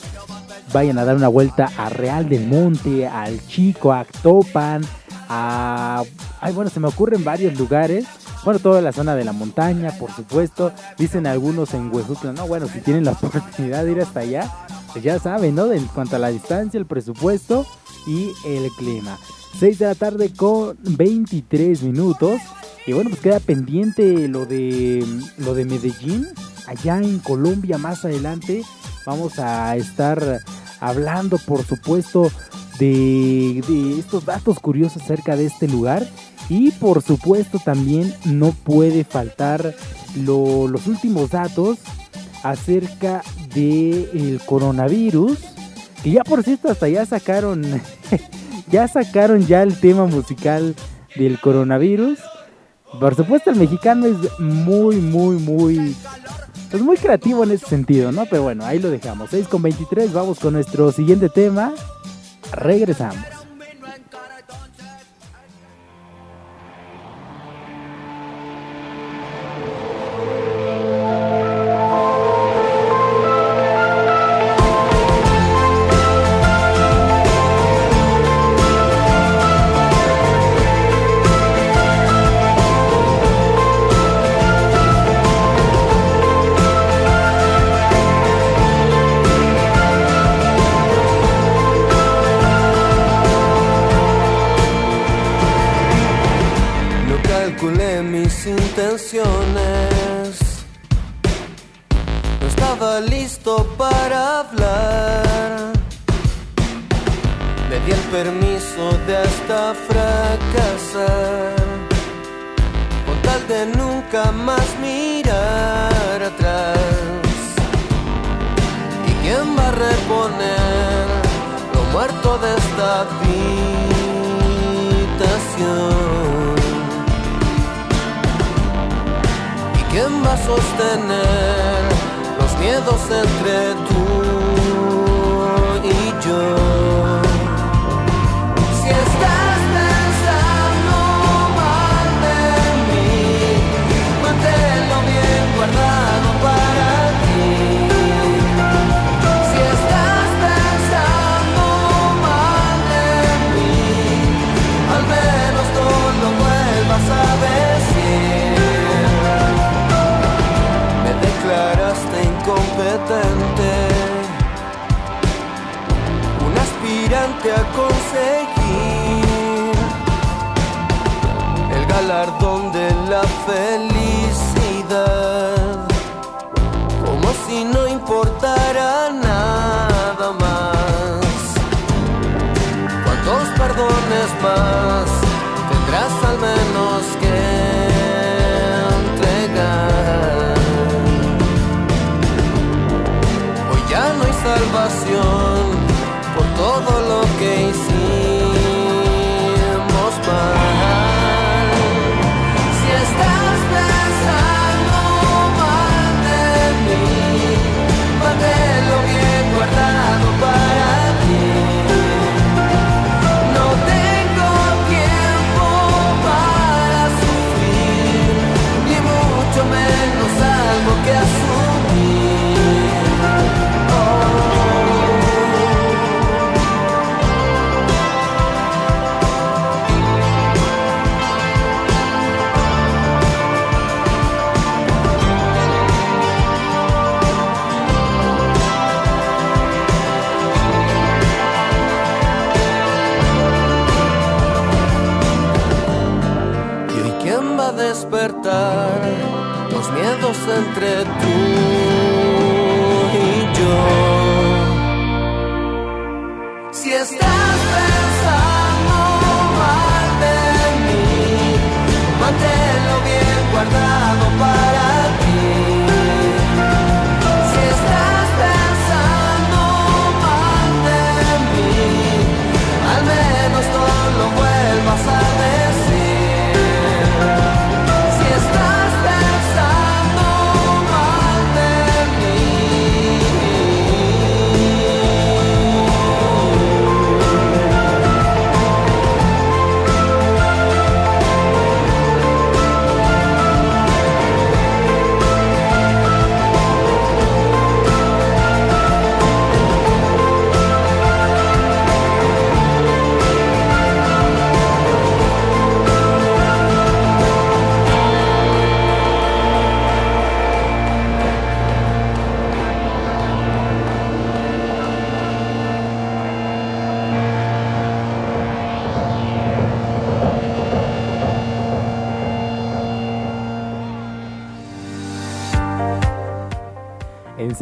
Vayan 0.73 0.99
a 0.99 1.05
dar 1.05 1.17
una 1.17 1.29
vuelta 1.29 1.71
a 1.77 1.89
Real 1.89 2.29
del 2.29 2.47
Monte, 2.47 3.07
al 3.07 3.41
Chico, 3.47 3.93
a 3.93 4.01
Actopan, 4.01 4.83
a... 5.29 6.03
Ay, 6.41 6.53
bueno, 6.53 6.71
se 6.71 6.81
me 6.81 6.89
ocurren 6.89 7.25
varios 7.25 7.57
lugares. 7.57 8.05
Bueno, 8.45 8.59
toda 8.59 8.81
la 8.83 8.93
zona 8.93 9.15
de 9.15 9.25
la 9.25 9.33
montaña, 9.33 9.93
por 9.99 10.11
supuesto. 10.11 10.73
Dicen 10.99 11.27
algunos 11.27 11.75
en 11.75 11.95
Huejutla, 11.95 12.33
no, 12.33 12.49
bueno, 12.49 12.67
si 12.67 12.81
tienen 12.81 13.05
la 13.05 13.13
oportunidad 13.23 13.85
de 13.85 13.93
ir 13.93 14.01
hasta 14.01 14.21
allá, 14.21 14.51
pues 14.93 15.05
ya 15.05 15.19
saben, 15.19 15.55
¿no? 15.55 15.73
En 15.73 15.87
cuanto 15.87 16.17
a 16.17 16.19
la 16.19 16.29
distancia, 16.29 16.79
el 16.79 16.87
presupuesto 16.87 17.67
y 18.07 18.33
el 18.45 18.71
clima. 18.73 19.19
6 19.59 19.79
de 19.79 19.87
la 19.87 19.95
tarde 19.95 20.33
con 20.33 20.77
23 20.83 21.83
minutos. 21.83 22.41
Y 22.85 22.93
bueno, 22.95 23.11
pues 23.11 23.23
queda 23.23 23.39
pendiente 23.39 24.27
lo 24.27 24.45
de 24.45 25.07
lo 25.39 25.55
de 25.55 25.65
Medellín. 25.65 26.27
Allá 26.67 26.99
en 26.99 27.21
Colombia 27.21 27.79
más 27.79 28.05
adelante 28.05 28.65
vamos 29.07 29.39
a 29.39 29.77
estar 29.77 30.41
hablando, 30.81 31.39
por 31.39 31.65
supuesto, 31.65 32.31
de, 32.79 33.63
de 33.69 33.99
estos 34.01 34.25
datos 34.25 34.59
curiosos 34.59 35.03
acerca 35.03 35.37
de 35.37 35.47
este 35.47 35.69
lugar. 35.69 36.05
Y 36.55 36.71
por 36.73 37.01
supuesto 37.03 37.59
también 37.65 38.13
no 38.27 38.51
puede 38.53 39.05
faltar 39.05 39.75
lo- 40.23 40.69
los 40.69 40.87
últimos 40.87 41.31
datos 41.31 41.79
acerca 42.43 43.23
del 43.55 44.39
coronavirus. 44.45 45.39
Que 46.03 46.11
ya 46.11 46.25
por 46.25 46.43
cierto 46.43 46.71
hasta 46.71 46.91
ya 46.91 47.07
sacaron, 47.07 47.63
ya 48.71 48.87
sacaron 48.87 49.47
ya 49.47 49.63
el 49.63 49.81
tema 49.81 50.05
musical 50.05 50.75
del 51.17 51.41
coronavirus. 51.41 52.19
Por 53.01 53.15
supuesto 53.15 53.49
el 53.49 53.57
mexicano 53.57 54.05
es 54.05 54.17
muy, 54.39 54.97
muy, 54.97 55.37
muy, 55.37 55.97
pues 56.71 56.83
muy 56.83 56.99
creativo 56.99 57.45
en 57.45 57.53
ese 57.53 57.65
sentido, 57.65 58.13
¿no? 58.13 58.27
Pero 58.29 58.43
bueno, 58.43 58.67
ahí 58.67 58.79
lo 58.79 58.91
dejamos. 58.91 59.31
6 59.31 59.49
con 59.49 59.63
23, 59.63 60.13
vamos 60.13 60.39
con 60.39 60.53
nuestro 60.53 60.93
siguiente 60.93 61.31
tema. 61.31 61.73
Regresamos. 62.53 63.25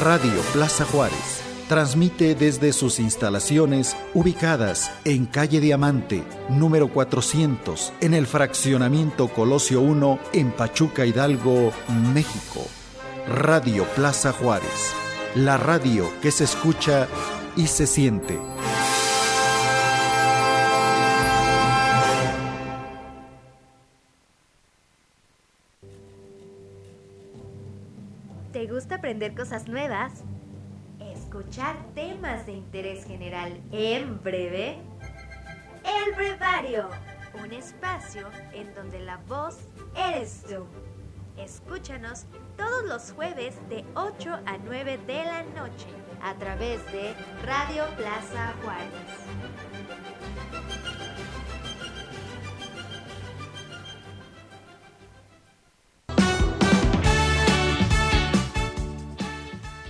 Radio 0.05 0.39
Plaza 0.53 0.85
Juárez 0.85 1.41
transmite 1.67 2.35
desde 2.35 2.75
sus 2.75 3.01
instalaciones 3.01 3.97
ubicadas 4.13 4.91
en 5.07 5.25
calle 5.25 5.61
Diamante, 5.61 6.23
número 6.51 6.89
400, 6.89 7.91
en 8.03 8.13
el 8.13 8.27
fraccionamiento 8.27 9.29
Colosio 9.29 9.81
1, 9.81 10.19
en 10.35 10.51
Pachuca 10.51 11.07
Hidalgo, 11.07 11.73
México. 12.13 12.67
Radio 13.27 13.87
Plaza 13.97 14.33
Juárez, 14.33 14.93
la 15.37 15.57
radio 15.57 16.13
que 16.21 16.31
se 16.31 16.45
escucha 16.45 17.09
y 17.57 17.69
se 17.69 17.87
siente. 17.87 18.39
Aprender 29.15 29.37
cosas 29.37 29.69
nuevas? 29.69 30.25
¿Escuchar 30.99 31.77
temas 31.95 32.47
de 32.47 32.53
interés 32.53 33.07
general 33.07 33.61
en 33.71 34.21
breve? 34.25 34.79
El 35.85 36.15
Brevario, 36.17 36.89
un 37.41 37.53
espacio 37.53 38.29
en 38.53 38.75
donde 38.75 38.99
la 38.99 39.19
voz 39.29 39.69
eres 39.95 40.43
tú. 40.49 40.67
Escúchanos 41.41 42.25
todos 42.57 42.85
los 42.87 43.13
jueves 43.13 43.55
de 43.69 43.85
8 43.95 44.33
a 44.47 44.59
9 44.65 44.99
de 45.07 45.25
la 45.25 45.45
noche 45.45 45.87
a 46.21 46.35
través 46.35 46.85
de 46.91 47.15
Radio 47.45 47.85
Plaza 47.97 48.53
Juárez. 48.65 49.74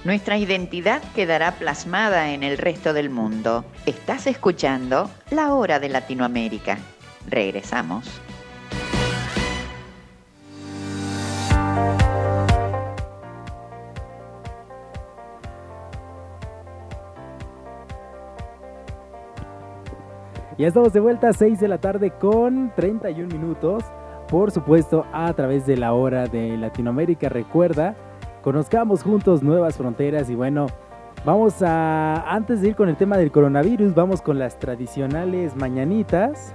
Nuestra 0.04 0.36
identidad 0.36 1.02
quedará 1.14 1.52
plasmada 1.52 2.32
en 2.34 2.42
el 2.42 2.58
resto 2.58 2.92
del 2.92 3.08
mundo. 3.08 3.64
Estás 3.86 4.26
escuchando 4.26 5.10
La 5.30 5.54
Hora 5.54 5.80
de 5.80 5.88
Latinoamérica. 5.88 6.76
Regresamos. 7.26 8.20
Ya 20.58 20.68
estamos 20.68 20.92
de 20.92 21.00
vuelta 21.00 21.30
a 21.30 21.32
6 21.32 21.58
de 21.58 21.68
la 21.68 21.78
tarde 21.78 22.10
con 22.10 22.74
31 22.76 23.34
minutos. 23.34 23.82
Por 24.28 24.50
supuesto, 24.50 25.06
a 25.14 25.32
través 25.32 25.64
de 25.64 25.78
la 25.78 25.94
hora 25.94 26.26
de 26.26 26.58
Latinoamérica. 26.58 27.30
Recuerda, 27.30 27.96
conozcamos 28.44 29.02
juntos 29.02 29.42
nuevas 29.42 29.78
fronteras 29.78 30.28
y 30.28 30.34
bueno, 30.34 30.66
vamos 31.24 31.62
a, 31.62 32.30
antes 32.30 32.60
de 32.60 32.68
ir 32.68 32.76
con 32.76 32.90
el 32.90 32.96
tema 32.96 33.16
del 33.16 33.32
coronavirus, 33.32 33.94
vamos 33.94 34.20
con 34.20 34.38
las 34.38 34.58
tradicionales 34.58 35.56
mañanitas. 35.56 36.52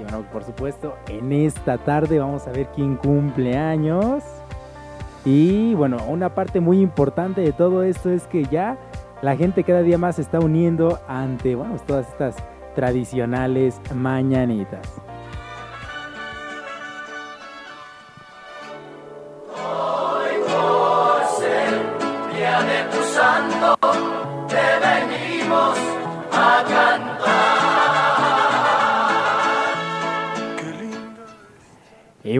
Y 0.00 0.02
bueno, 0.02 0.24
por 0.32 0.42
supuesto, 0.42 0.94
en 1.08 1.32
esta 1.32 1.76
tarde 1.76 2.18
vamos 2.18 2.46
a 2.46 2.52
ver 2.52 2.68
quién 2.74 2.96
cumple 2.96 3.58
años. 3.58 4.24
Y 5.26 5.74
bueno, 5.74 5.98
una 6.08 6.34
parte 6.34 6.60
muy 6.60 6.80
importante 6.80 7.42
de 7.42 7.52
todo 7.52 7.82
esto 7.82 8.08
es 8.10 8.26
que 8.26 8.44
ya 8.44 8.78
la 9.20 9.36
gente 9.36 9.64
cada 9.64 9.82
día 9.82 9.98
más 9.98 10.16
se 10.16 10.22
está 10.22 10.40
uniendo 10.40 10.98
ante, 11.08 11.56
bueno, 11.56 11.76
todas 11.86 12.08
estas 12.08 12.36
tradicionales 12.74 13.80
mañanitas. 13.94 15.05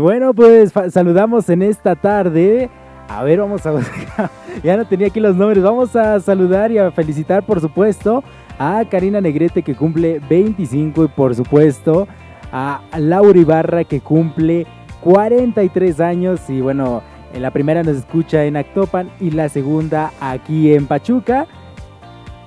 Bueno, 0.07 0.33
pues 0.33 0.73
saludamos 0.91 1.49
en 1.49 1.63
esta 1.63 1.97
tarde. 1.97 2.71
A 3.09 3.25
ver, 3.25 3.41
vamos 3.41 3.67
a 3.67 3.75
ya 4.63 4.77
no 4.77 4.87
tenía 4.87 5.09
aquí 5.09 5.19
los 5.19 5.35
nombres. 5.35 5.65
Vamos 5.65 5.97
a 5.97 6.21
saludar 6.21 6.71
y 6.71 6.79
a 6.79 6.93
felicitar, 6.93 7.45
por 7.45 7.61
supuesto, 7.61 8.23
a 8.57 8.85
Karina 8.89 9.21
Negrete 9.21 9.65
que 9.65 9.75
cumple 9.75 10.21
25 10.31 11.07
y 11.07 11.09
por 11.09 11.35
supuesto 11.35 12.07
a 12.53 12.83
Laura 12.97 13.37
Ibarra 13.37 13.83
que 13.83 14.01
cumple 14.01 14.69
43 15.01 15.99
años 15.99 16.49
y 16.49 16.61
bueno, 16.61 17.03
en 17.35 17.43
la 17.43 17.51
primera 17.51 17.83
nos 17.83 17.97
escucha 17.97 18.45
en 18.45 18.57
Actopan 18.57 19.11
y 19.19 19.33
la 19.33 19.49
segunda 19.49 20.13
aquí 20.21 20.73
en 20.73 20.87
Pachuca. 20.87 21.49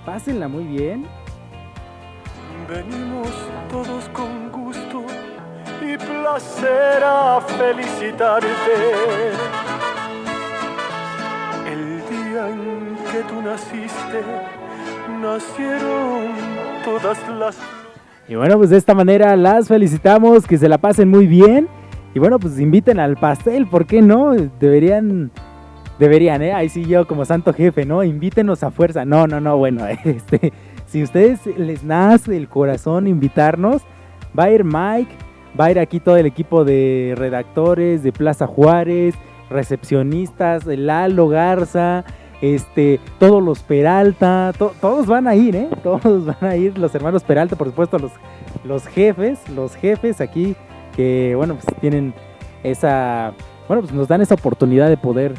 Pásenla 0.06 0.48
muy 0.48 0.64
bien. 0.64 1.06
Venimos 2.70 3.28
todos 3.70 4.08
con 4.14 4.29
placer 6.00 7.04
a 7.04 7.42
felicitarte. 7.42 8.48
El 11.68 12.00
día 12.10 12.50
en 12.50 12.96
que 13.12 13.24
tú 13.28 13.42
naciste, 13.42 14.24
nacieron 15.22 16.34
todas 16.84 17.18
las 17.38 17.58
Y 18.28 18.36
bueno, 18.36 18.58
pues 18.58 18.70
de 18.70 18.78
esta 18.78 18.94
manera 18.94 19.36
las 19.36 19.68
felicitamos, 19.68 20.48
que 20.48 20.58
se 20.58 20.70
la 20.70 20.78
pasen 20.78 21.10
muy 21.10 21.28
bien. 21.28 21.68
Y 22.14 22.20
bueno, 22.20 22.40
pues 22.40 22.60
inviten 22.60 23.00
al 23.00 23.18
pastel, 23.18 23.68
¿por 23.68 23.86
qué 23.86 24.02
no? 24.02 24.32
Deberían, 24.60 25.32
deberían, 26.00 26.42
¿eh? 26.42 26.54
Ahí 26.54 26.70
sí 26.70 26.86
yo 26.86 27.06
como 27.08 27.24
santo 27.24 27.54
jefe, 27.54 27.86
¿no? 27.86 28.04
Invítenos 28.04 28.64
a 28.64 28.72
fuerza. 28.72 29.06
No, 29.06 29.28
no, 29.28 29.40
no, 29.40 29.58
bueno, 29.58 29.86
este, 30.04 30.52
si 30.88 31.04
ustedes 31.04 31.46
les 31.58 31.84
nace 31.84 32.36
el 32.36 32.48
corazón 32.48 33.06
invitarnos, 33.06 33.84
va 34.38 34.46
a 34.46 34.52
ir 34.52 34.64
Mike, 34.64 35.14
va 35.60 35.66
a 35.66 35.72
ir 35.72 35.80
aquí 35.80 36.00
todo 36.00 36.18
el 36.18 36.26
equipo 36.26 36.66
de 36.66 37.14
redactores 37.18 38.04
de 38.04 38.12
Plaza 38.12 38.48
Juárez, 38.48 39.16
recepcionistas, 39.50 40.66
Lalo 40.66 41.28
Garza, 41.28 42.04
este, 42.42 43.00
todos 43.20 43.44
los 43.44 43.60
Peralta, 43.64 44.54
to- 44.58 44.74
todos 44.82 45.06
van 45.08 45.28
a 45.28 45.36
ir, 45.36 45.56
¿eh? 45.56 45.70
Todos 45.84 46.26
van 46.26 46.38
a 46.50 46.56
ir, 46.56 46.78
los 46.78 46.94
hermanos 46.96 47.24
Peralta, 47.24 47.56
por 47.56 47.68
supuesto, 47.68 48.00
los, 48.00 48.12
los 48.64 48.88
jefes, 48.88 49.40
los 49.50 49.76
jefes 49.76 50.22
aquí 50.22 50.56
que, 50.96 51.34
bueno, 51.36 51.56
pues 51.56 51.66
tienen 51.82 52.14
esa, 52.64 53.34
bueno, 53.68 53.82
pues 53.84 53.94
nos 53.94 54.08
dan 54.08 54.22
esa 54.22 54.36
oportunidad 54.36 54.90
de 54.90 54.98
poder 54.98 55.34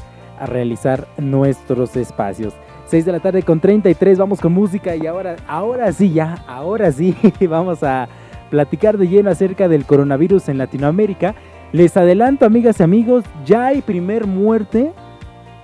realizar 0.47 1.07
nuestros 1.19 1.97
espacios. 1.97 2.55
6 2.87 3.05
de 3.05 3.13
la 3.13 3.21
tarde 3.21 3.43
con 3.43 3.61
33, 3.61 4.19
vamos 4.19 4.41
con 4.41 4.53
música 4.53 4.97
y 4.97 5.07
ahora, 5.07 5.37
ahora 5.47 5.93
sí, 5.93 6.13
ya, 6.13 6.43
ahora 6.47 6.91
sí, 6.93 7.15
vamos 7.49 7.83
a 7.83 8.09
platicar 8.51 8.99
de 8.99 9.09
lleno 9.09 9.31
acerca 9.31 9.69
del 9.69 9.87
coronavirus 9.87 10.49
en 10.49 10.59
Latinoamérica. 10.59 11.35
Les 11.73 11.97
adelanto, 11.97 12.45
amigas 12.45 12.81
y 12.81 12.83
amigos, 12.83 13.25
ya 13.47 13.67
hay 13.67 13.81
primer 13.81 14.27
muerte 14.27 14.93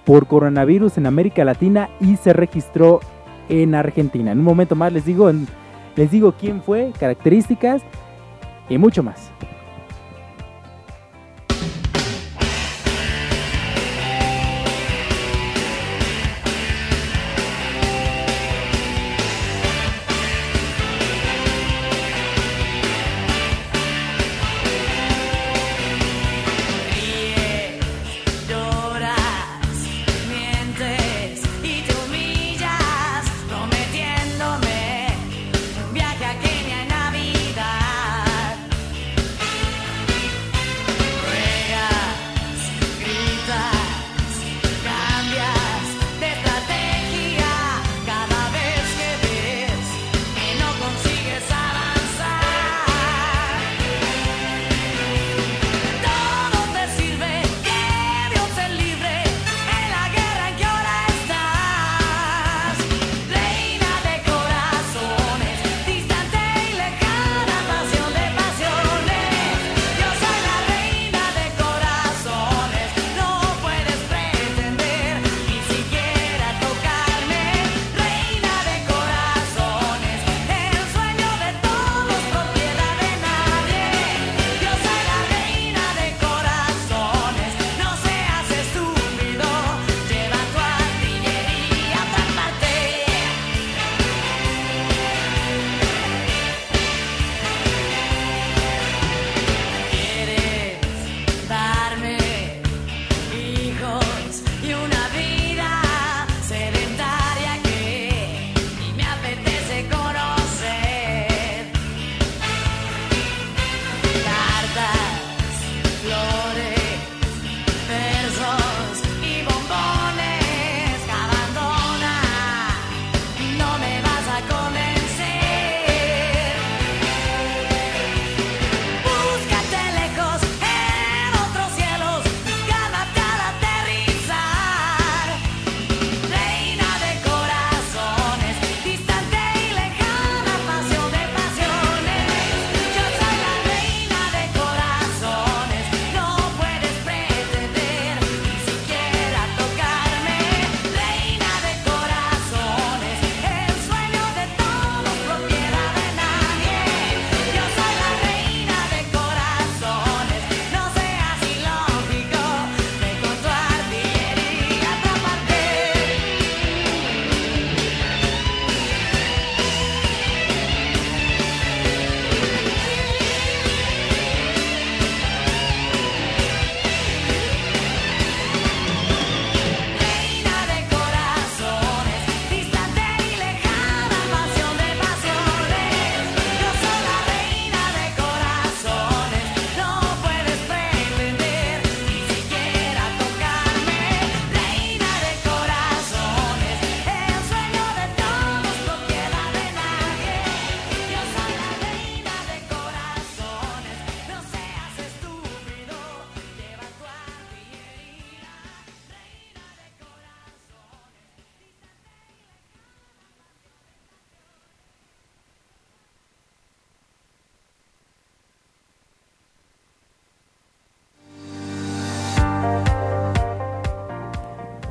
por 0.04 0.26
coronavirus 0.26 0.98
en 0.98 1.06
América 1.06 1.44
Latina 1.44 1.90
y 2.00 2.16
se 2.16 2.32
registró 2.32 3.00
en 3.48 3.74
Argentina. 3.74 4.32
En 4.32 4.38
un 4.38 4.44
momento 4.44 4.76
más 4.76 4.92
les 4.92 5.04
digo, 5.04 5.30
les 5.96 6.10
digo 6.10 6.32
quién 6.38 6.62
fue, 6.62 6.92
características 6.98 7.82
y 8.68 8.78
mucho 8.78 9.02
más. 9.02 9.32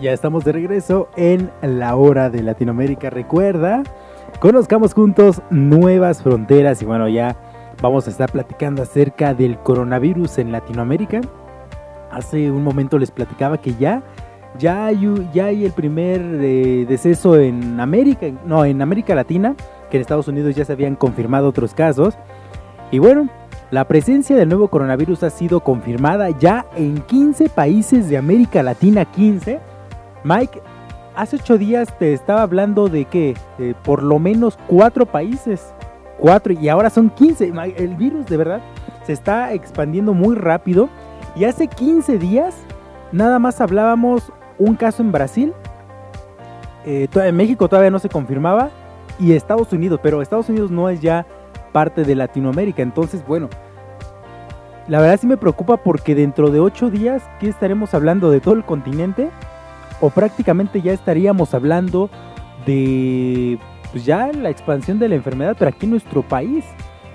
Ya 0.06 0.14
estamos 0.14 0.46
de 0.46 0.52
regreso 0.52 1.10
en 1.16 1.50
la 1.64 1.96
hora 1.96 2.30
de 2.30 2.44
Latinoamérica. 2.44 3.10
Recuerda, 3.10 3.82
conozcamos 4.40 4.94
juntos 4.94 5.42
nuevas 5.50 6.22
fronteras 6.22 6.80
y 6.84 6.86
bueno, 6.86 7.10
ya 7.10 7.36
vamos 7.82 8.06
a 8.06 8.12
estar 8.12 8.32
platicando 8.32 8.84
acerca 8.84 9.34
del 9.34 9.58
coronavirus 9.58 10.38
en 10.38 10.52
Latinoamérica. 10.52 11.22
Hace 12.12 12.52
un 12.52 12.64
momento 12.64 13.00
les 13.00 13.10
platicaba 13.10 13.58
que 13.60 13.74
ya, 13.74 14.04
ya, 14.60 14.86
hay, 14.86 15.28
ya 15.34 15.46
hay 15.46 15.66
el 15.66 15.72
primer 15.72 16.22
eh, 16.22 16.86
deceso 16.88 17.40
en 17.40 17.80
América, 17.80 18.28
no, 18.46 18.64
en 18.64 18.84
América 18.84 19.16
Latina, 19.16 19.56
que 19.90 19.98
en 19.98 20.02
Estados 20.02 20.28
Unidos 20.28 20.56
ya 20.56 20.66
se 20.66 20.74
habían 20.74 20.96
confirmado 20.96 21.50
otros 21.50 21.74
casos. 21.74 22.16
Y 22.92 23.00
bueno, 23.00 23.28
la 23.72 23.88
presencia 23.88 24.36
del 24.36 24.50
nuevo 24.50 24.68
coronavirus 24.68 25.24
ha 25.24 25.32
sido 25.32 25.62
confirmada 25.62 26.30
ya 26.30 26.68
en 26.76 27.02
15 27.02 27.50
países 27.50 28.08
de 28.08 28.18
América 28.18 28.62
Latina, 28.62 29.06
15. 29.06 29.74
Mike, 30.26 30.62
hace 31.16 31.38
8 31.38 31.58
días 31.58 31.98
te 31.98 32.12
estaba 32.14 32.42
hablando 32.42 32.90
de 32.90 33.06
que 33.06 33.36
eh, 33.60 33.74
por 33.84 34.04
lo 34.04 34.20
menos 34.20 34.58
4 34.68 35.06
países. 35.06 35.74
4 36.20 36.54
y 36.54 36.68
ahora 36.68 36.90
son 36.90 37.10
15. 37.12 37.52
Ma- 37.54 37.66
El 37.68 37.96
virus 37.96 38.26
de 38.26 38.36
verdad 38.38 38.62
se 39.06 39.14
está 39.14 39.54
expandiendo 39.54 40.14
muy 40.14 40.36
rápido. 40.36 40.90
Y 41.36 41.46
hace 41.46 41.68
15 41.68 42.18
días 42.18 42.56
nada 43.12 43.38
más 43.40 43.62
hablábamos 43.62 44.32
un 44.58 44.76
caso 44.76 45.04
en 45.04 45.12
Brasil. 45.12 45.54
Eh, 46.86 47.08
en 47.14 47.36
México 47.36 47.68
todavía 47.70 47.92
no 47.92 48.00
se 48.00 48.10
confirmaba. 48.10 48.70
Y 49.20 49.34
Estados 49.34 49.72
Unidos, 49.72 50.00
pero 50.04 50.22
Estados 50.22 50.50
Unidos 50.50 50.72
no 50.72 50.90
es 50.90 51.02
ya 51.02 51.26
parte 51.72 52.04
de 52.04 52.16
Latinoamérica. 52.16 52.82
Entonces, 52.82 53.24
bueno, 53.28 53.48
la 54.88 55.00
verdad 55.02 55.20
sí 55.20 55.28
me 55.28 55.38
preocupa 55.38 55.78
porque 55.78 56.16
dentro 56.16 56.50
de 56.50 56.60
8 56.60 56.90
días, 56.90 57.24
¿qué 57.40 57.48
estaremos 57.48 57.94
hablando? 57.94 58.32
¿De 58.32 58.40
todo 58.42 58.56
el 58.56 58.64
continente? 58.66 59.30
O 60.02 60.10
prácticamente 60.10 60.82
ya 60.82 60.94
estaríamos 60.94 61.54
hablando 61.54 62.10
de 62.66 63.60
pues 63.92 64.06
ya 64.06 64.32
la 64.34 64.50
expansión 64.50 65.00
de 65.00 65.08
la 65.08 65.16
enfermedad, 65.16 65.56
pero 65.58 65.70
aquí 65.70 65.86
en 65.86 65.92
nuestro 65.92 66.22
país. 66.22 66.66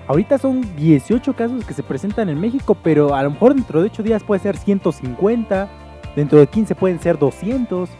Ahorita 0.06 0.38
son 0.38 0.62
18 0.76 1.34
casos 1.36 1.64
que 1.64 1.74
se 1.74 1.82
presentan 1.82 2.28
en 2.28 2.40
México, 2.40 2.74
pero 2.82 3.14
a 3.14 3.22
lo 3.22 3.30
mejor 3.30 3.54
dentro 3.54 3.80
de 3.80 3.86
8 3.86 4.02
días 4.02 4.24
puede 4.24 4.40
ser 4.40 4.56
150, 4.56 5.68
dentro 6.16 6.40
de 6.40 6.46
15 6.48 6.74
pueden 6.74 6.98
ser 6.98 7.16
200, 7.18 7.90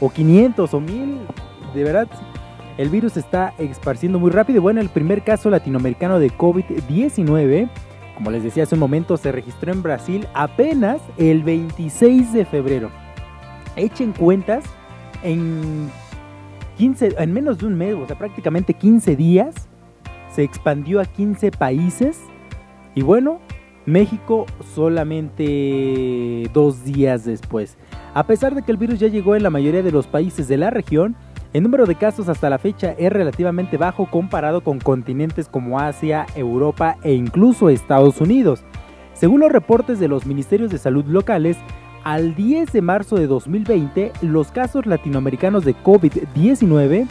o 0.00 0.10
500 0.10 0.74
o 0.74 0.80
1000. 0.80 1.18
De 1.74 1.84
verdad, 1.84 2.08
el 2.76 2.88
virus 2.88 3.16
está 3.16 3.52
esparciendo 3.58 4.18
muy 4.18 4.30
rápido. 4.30 4.62
Bueno, 4.62 4.80
el 4.80 4.90
primer 4.90 5.22
caso 5.22 5.50
latinoamericano 5.50 6.18
de 6.18 6.30
COVID-19, 6.30 7.68
como 8.14 8.30
les 8.30 8.42
decía 8.42 8.62
hace 8.64 8.74
un 8.74 8.80
momento, 8.80 9.16
se 9.16 9.32
registró 9.32 9.72
en 9.72 9.82
Brasil 9.82 10.28
apenas 10.34 11.00
el 11.16 11.42
26 11.42 12.32
de 12.32 12.44
febrero. 12.44 12.90
Echen 13.76 14.12
cuentas, 14.12 14.64
en 15.22 15.90
15, 16.76 17.16
en 17.18 17.32
menos 17.32 17.58
de 17.58 17.66
un 17.66 17.74
mes, 17.74 17.94
o 17.94 18.06
sea, 18.06 18.16
prácticamente 18.16 18.74
15 18.74 19.16
días, 19.16 19.68
se 20.32 20.42
expandió 20.42 21.00
a 21.00 21.04
15 21.04 21.50
países. 21.50 22.18
Y 22.94 23.02
bueno, 23.02 23.40
México 23.86 24.46
solamente 24.74 26.48
dos 26.52 26.84
días 26.84 27.24
después. 27.24 27.76
A 28.14 28.26
pesar 28.26 28.54
de 28.54 28.62
que 28.62 28.72
el 28.72 28.78
virus 28.78 28.98
ya 28.98 29.08
llegó 29.08 29.36
en 29.36 29.42
la 29.42 29.50
mayoría 29.50 29.82
de 29.82 29.92
los 29.92 30.06
países 30.06 30.48
de 30.48 30.56
la 30.56 30.70
región, 30.70 31.16
el 31.52 31.64
número 31.64 31.84
de 31.84 31.96
casos 31.96 32.28
hasta 32.28 32.48
la 32.48 32.58
fecha 32.58 32.92
es 32.92 33.12
relativamente 33.12 33.76
bajo 33.76 34.06
comparado 34.06 34.62
con 34.62 34.78
continentes 34.78 35.48
como 35.48 35.80
Asia, 35.80 36.26
Europa 36.36 36.96
e 37.02 37.12
incluso 37.12 37.68
Estados 37.68 38.20
Unidos. 38.20 38.62
Según 39.14 39.40
los 39.40 39.50
reportes 39.50 39.98
de 39.98 40.08
los 40.08 40.26
ministerios 40.26 40.70
de 40.70 40.78
salud 40.78 41.04
locales, 41.06 41.56
al 42.04 42.34
10 42.34 42.72
de 42.72 42.82
marzo 42.82 43.16
de 43.16 43.26
2020, 43.26 44.12
los 44.22 44.50
casos 44.52 44.86
latinoamericanos 44.86 45.64
de 45.64 45.74
COVID-19 45.76 47.06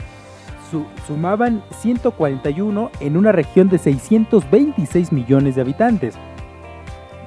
su- 0.72 0.86
sumaban 1.08 1.64
141 1.80 2.92
en 3.00 3.18
una 3.18 3.32
región 3.32 3.70
de 3.70 3.78
626 3.78 5.12
millones 5.12 5.56
de 5.56 5.62
habitantes. 5.62 6.16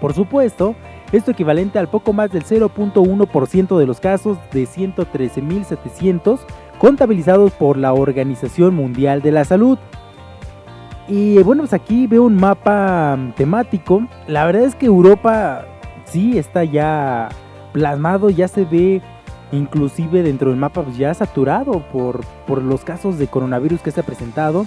Por 0.01 0.15
supuesto, 0.15 0.75
esto 1.13 1.31
equivalente 1.31 1.79
al 1.79 1.89
poco 1.89 2.13
más 2.13 2.31
del 2.33 2.45
0.1% 2.45 3.79
de 3.79 3.87
los 3.87 4.01
casos 4.01 4.39
de 4.53 4.65
113.700 4.67 6.41
contabilizados 6.79 7.53
por 7.53 7.77
la 7.77 7.93
Organización 7.93 8.75
Mundial 8.75 9.23
de 9.23 9.33
la 9.33 9.45
Salud. 9.45 9.79
Y 11.09 11.39
bueno, 11.43 11.63
pues 11.63 11.73
aquí 11.75 12.07
veo 12.07 12.23
un 12.25 12.37
mapa 12.37 13.19
temático. 13.37 14.07
La 14.27 14.47
verdad 14.47 14.63
es 14.63 14.75
que 14.75 14.87
Europa 14.87 15.67
sí 16.05 16.39
está 16.39 16.65
ya 16.65 17.29
plasmado, 17.73 18.31
ya 18.31 18.49
se 18.49 18.65
ve 18.65 19.03
inclusive 19.53 20.23
dentro 20.23 20.51
del 20.51 20.59
mapa 20.59 20.83
pues, 20.83 20.97
ya 20.97 21.13
saturado 21.15 21.83
por, 21.93 22.25
por 22.47 22.63
los 22.63 22.85
casos 22.85 23.19
de 23.19 23.27
coronavirus 23.27 23.81
que 23.81 23.91
se 23.91 24.01
ha 24.01 24.05
presentado. 24.05 24.67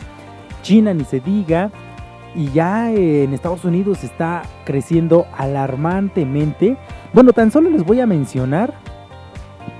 China 0.62 0.94
ni 0.94 1.04
se 1.04 1.20
diga. 1.20 1.72
Y 2.36 2.52
ya 2.52 2.92
en 2.92 3.34
Estados 3.34 3.64
Unidos 3.64 4.04
está 4.04 4.42
creciendo 4.66 5.26
alarmantemente. 5.38 6.76
Bueno, 7.14 7.32
tan 7.32 7.50
solo 7.50 7.70
les 7.70 7.86
voy 7.86 8.02
a 8.02 8.06
mencionar. 8.06 8.74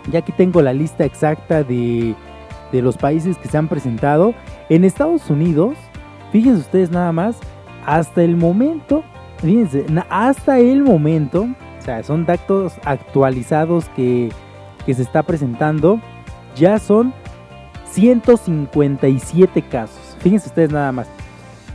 Ya 0.10 0.20
aquí 0.20 0.32
tengo 0.32 0.62
la 0.62 0.72
lista 0.72 1.04
exacta 1.04 1.64
de, 1.64 2.16
de 2.72 2.82
los 2.82 2.98
países 2.98 3.38
que 3.38 3.50
se 3.50 3.58
han 3.58 3.68
presentado. 3.68 4.34
En 4.70 4.86
Estados 4.86 5.30
Unidos, 5.30 5.76
fíjense 6.32 6.62
ustedes 6.62 6.92
nada 6.92 7.12
más, 7.12 7.38
hasta 7.86 8.24
el 8.24 8.36
momento, 8.36 9.04
fíjense, 9.40 9.86
hasta 10.10 10.60
el 10.60 10.84
momento, 10.84 11.48
sea, 11.86 12.04
son 12.04 12.26
datos 12.26 12.74
actualizados 12.84 13.90
que, 13.90 14.30
que 14.86 14.94
se 14.94 15.02
está 15.02 15.24
presentando, 15.24 16.00
ya 16.56 16.80
son 16.80 17.14
157 17.86 19.62
casos. 19.64 20.16
Fíjense 20.20 20.50
ustedes 20.50 20.72
nada 20.72 20.92
más. 20.92 21.08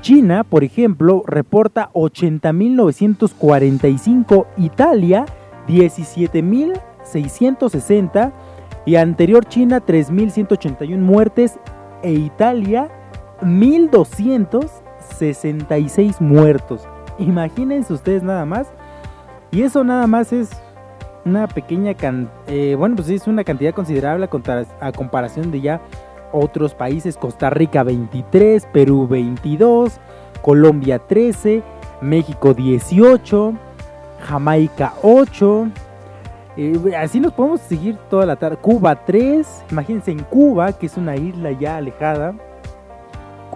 China, 0.00 0.44
por 0.44 0.62
ejemplo, 0.64 1.22
reporta 1.26 1.90
80.945, 1.92 4.46
Italia 4.56 5.26
17.660 5.66 8.32
y 8.86 8.96
anterior 8.96 9.44
China 9.44 9.84
3.181 9.84 10.96
muertes 10.98 11.58
e 12.02 12.12
Italia 12.12 12.88
1.266 13.42 16.20
muertos. 16.20 16.88
Imagínense 17.18 17.92
ustedes 17.92 18.22
nada 18.22 18.46
más. 18.46 18.72
Y 19.52 19.62
eso 19.62 19.82
nada 19.82 20.06
más 20.06 20.32
es 20.32 20.50
una 21.24 21.46
pequeña 21.48 21.94
eh, 22.46 22.74
bueno 22.78 22.96
pues 22.96 23.08
es 23.10 23.26
una 23.26 23.44
cantidad 23.44 23.74
considerable 23.74 24.28
a, 24.80 24.92
comparación 24.92 25.50
de 25.50 25.60
ya 25.60 25.80
otros 26.32 26.74
países. 26.74 27.16
Costa 27.16 27.50
Rica 27.50 27.82
23 27.82 28.66
Perú 28.72 29.06
22 29.08 29.98
Colombia 30.42 30.98
13 30.98 31.62
México 32.00 32.54
18 32.54 33.54
Jamaica 34.26 34.94
8 35.02 35.68
eh, 36.56 36.96
así 36.96 37.20
nos 37.20 37.32
podemos 37.32 37.60
seguir 37.60 37.96
toda 38.08 38.26
la 38.26 38.36
tarde. 38.36 38.56
Cuba 38.56 39.04
3 39.04 39.64
imagínense 39.70 40.12
en 40.12 40.20
Cuba 40.20 40.72
que 40.72 40.86
es 40.86 40.96
una 40.96 41.16
isla 41.16 41.52
ya 41.52 41.76
alejada. 41.76 42.34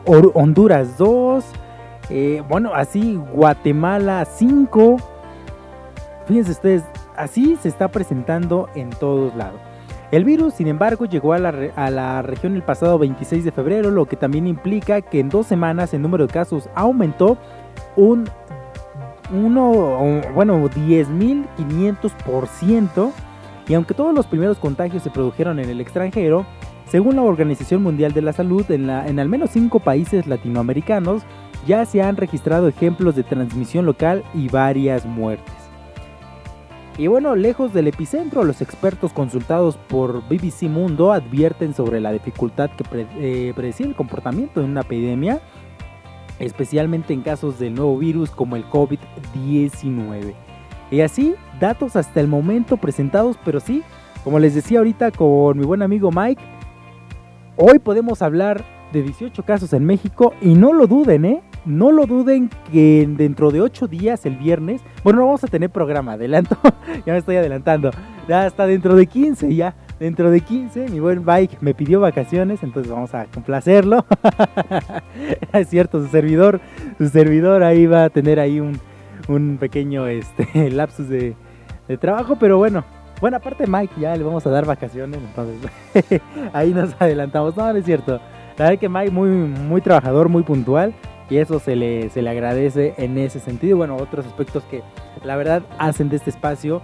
Honduras 0.07 0.99
2 0.99 1.45
eh, 2.11 2.43
bueno 2.49 2.73
así 2.75 3.19
Guatemala 3.33 4.25
5 4.25 5.14
Fíjense 6.27 6.53
ustedes, 6.53 6.83
así 7.17 7.57
se 7.61 7.69
está 7.69 7.89
presentando 7.89 8.69
en 8.75 8.91
todos 8.91 9.35
lados. 9.37 9.61
El 10.11 10.25
virus, 10.25 10.55
sin 10.55 10.69
embargo, 10.69 11.07
llegó 11.07 11.33
a 11.33 11.39
la, 11.39 11.53
a 11.77 11.91
la 11.91 12.23
región 12.23 12.55
el 12.55 12.63
pasado 12.63 12.99
26 12.99 13.45
de 13.45 13.53
febrero, 13.53 13.91
lo 13.91 14.07
que 14.07 14.17
también 14.17 14.47
implica 14.47 15.01
que 15.01 15.21
en 15.21 15.29
dos 15.29 15.47
semanas 15.47 15.93
el 15.93 16.03
número 16.03 16.27
de 16.27 16.33
casos 16.33 16.69
aumentó 16.75 17.37
un 17.97 18.25
uno, 19.33 20.21
bueno, 20.35 20.69
10.500%. 20.69 23.11
Y 23.67 23.75
aunque 23.75 23.95
todos 23.95 24.15
los 24.15 24.27
primeros 24.27 24.59
contagios 24.59 25.03
se 25.03 25.11
produjeron 25.11 25.59
en 25.59 25.71
el 25.71 25.81
extranjero, 25.81 26.45
según 26.87 27.17
la 27.17 27.23
Organización 27.23 27.83
Mundial 27.83 28.13
de 28.13 28.21
la 28.23 28.33
Salud, 28.35 28.71
en, 28.71 28.87
la- 28.87 29.09
en 29.09 29.19
al 29.19 29.29
menos 29.29 29.51
cinco 29.51 29.81
países 29.81 30.27
latinoamericanos 30.27 31.23
ya 31.67 31.87
se 31.87 32.03
han 32.03 32.17
registrado 32.19 32.69
ejemplos 32.69 33.17
de 33.17 33.23
transmisión 33.23 33.87
local 33.87 34.23
y 34.35 34.49
varias 34.49 35.07
muertes. 35.07 35.55
Y 36.97 37.09
bueno, 37.09 37.35
lejos 37.35 37.73
del 37.75 37.89
epicentro, 37.89 38.45
los 38.45 38.63
expertos 38.63 39.13
consultados 39.13 39.77
por 39.77 40.23
BBC 40.29 40.65
Mundo 40.65 41.13
advierten 41.13 41.75
sobre 41.75 42.01
la 42.01 42.13
dificultad 42.13 42.71
que 42.71 42.85
pre- 42.85 43.07
eh, 43.19 43.53
predecir 43.57 43.87
el 43.87 43.97
comportamiento 43.97 44.61
de 44.61 44.67
una 44.67 44.83
epidemia, 44.83 45.41
especialmente 46.39 47.13
en 47.13 47.23
casos 47.23 47.59
del 47.59 47.75
nuevo 47.75 47.99
virus 47.99 48.31
como 48.31 48.55
el 48.55 48.65
COVID-19. 48.67 50.35
Y 50.93 51.01
así, 51.01 51.35
datos 51.59 51.97
hasta 51.97 52.21
el 52.21 52.29
momento 52.29 52.77
presentados, 52.77 53.37
pero 53.45 53.59
sí, 53.59 53.83
como 54.23 54.39
les 54.39 54.55
decía 54.55 54.79
ahorita 54.79 55.11
con 55.11 55.59
mi 55.59 55.65
buen 55.65 55.83
amigo 55.83 56.11
Mike, 56.13 56.43
hoy 57.57 57.81
podemos 57.81 58.23
hablar 58.23 58.65
de 58.93 59.03
18 59.03 59.43
casos 59.43 59.73
en 59.73 59.85
México 59.85 60.33
y 60.41 60.55
no 60.55 60.73
lo 60.73 60.87
duden, 60.87 61.25
¿eh? 61.25 61.43
No 61.65 61.93
lo 61.93 62.07
duden 62.07 62.51
que 62.71 63.09
dentro 63.09 63.51
de 63.51 63.61
8 63.61 63.89
días, 63.89 64.27
el 64.27 64.37
viernes, 64.37 64.83
bueno, 65.03 65.21
no 65.21 65.27
vamos 65.27 65.45
a 65.45 65.47
tener 65.47 65.71
programa, 65.71 66.13
adelanto, 66.15 66.57
ya 67.07 67.13
me 67.13 67.19
estoy 67.19 67.37
adelantando, 67.37 67.91
hasta 68.29 68.67
dentro 68.67 68.95
de 68.95 69.07
15 69.07 69.55
ya 69.55 69.75
dentro 69.99 70.31
de 70.31 70.41
15, 70.41 70.89
mi 70.89 71.01
buen 71.01 71.25
Bike 71.25 71.59
me 71.61 71.75
pidió 71.75 72.01
vacaciones, 72.01 72.63
entonces 72.63 72.93
vamos 72.93 73.15
a 73.15 73.27
complacerlo. 73.27 74.05
es 75.53 75.69
cierto, 75.69 76.03
su 76.03 76.09
servidor, 76.09 76.61
su 76.99 77.09
servidor 77.09 77.63
ahí 77.63 77.87
va 77.87 78.05
a 78.05 78.11
tener 78.11 78.41
ahí 78.41 78.61
un, 78.61 78.79
un 79.29 79.57
pequeño 79.59 80.07
este, 80.07 80.71
lapsus 80.73 81.09
de, 81.09 81.35
de 81.89 81.97
trabajo, 81.97 82.37
pero 82.39 82.59
bueno. 82.59 82.85
Bueno, 83.21 83.37
aparte 83.37 83.67
Mike, 83.67 83.95
ya 83.99 84.15
le 84.17 84.25
vamos 84.25 84.45
a 84.47 84.51
dar 84.51 84.67
vacaciones, 84.67 85.21
entonces 85.23 86.21
ahí 86.53 86.75
nos 86.75 86.95
adelantamos. 87.01 87.57
No, 87.57 87.73
no 87.73 87.79
es 87.79 87.85
cierto. 87.85 88.21
La 88.59 88.67
verdad 88.67 88.81
que 88.81 88.89
Mike 88.89 89.11
muy, 89.11 89.29
muy 89.29 89.81
trabajador, 89.81 90.29
muy 90.29 90.43
puntual 90.43 90.93
y 91.31 91.39
eso 91.39 91.59
se 91.59 91.75
le, 91.77 92.11
se 92.11 92.23
le 92.23 92.31
agradece 92.31 92.95
en 92.99 93.17
ese 93.19 93.41
sentido. 93.41 93.77
Bueno, 93.79 93.97
otros 93.97 94.27
aspectos 94.27 94.63
que 94.65 94.83
la 95.25 95.37
verdad 95.37 95.63
hacen 95.79 96.09
de 96.09 96.17
este 96.17 96.31
espacio 96.31 96.83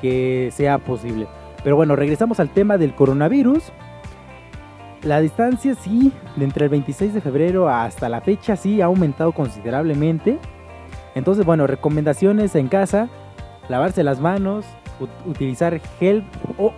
que 0.00 0.50
sea 0.52 0.78
posible. 0.78 1.26
Pero 1.62 1.76
bueno, 1.76 1.94
regresamos 1.96 2.40
al 2.40 2.48
tema 2.50 2.78
del 2.78 2.94
coronavirus. 2.94 3.70
La 5.02 5.20
distancia 5.20 5.74
sí, 5.74 6.12
de 6.36 6.44
entre 6.44 6.64
el 6.64 6.70
26 6.70 7.12
de 7.14 7.20
febrero 7.20 7.68
hasta 7.68 8.08
la 8.08 8.20
fecha 8.20 8.54
sí 8.56 8.80
ha 8.80 8.86
aumentado 8.86 9.32
considerablemente. 9.32 10.38
Entonces, 11.14 11.44
bueno, 11.44 11.66
recomendaciones 11.66 12.54
en 12.54 12.68
casa, 12.68 13.08
lavarse 13.68 14.04
las 14.04 14.20
manos, 14.20 14.64
ut- 15.00 15.28
utilizar 15.30 15.80
gel. 15.98 16.24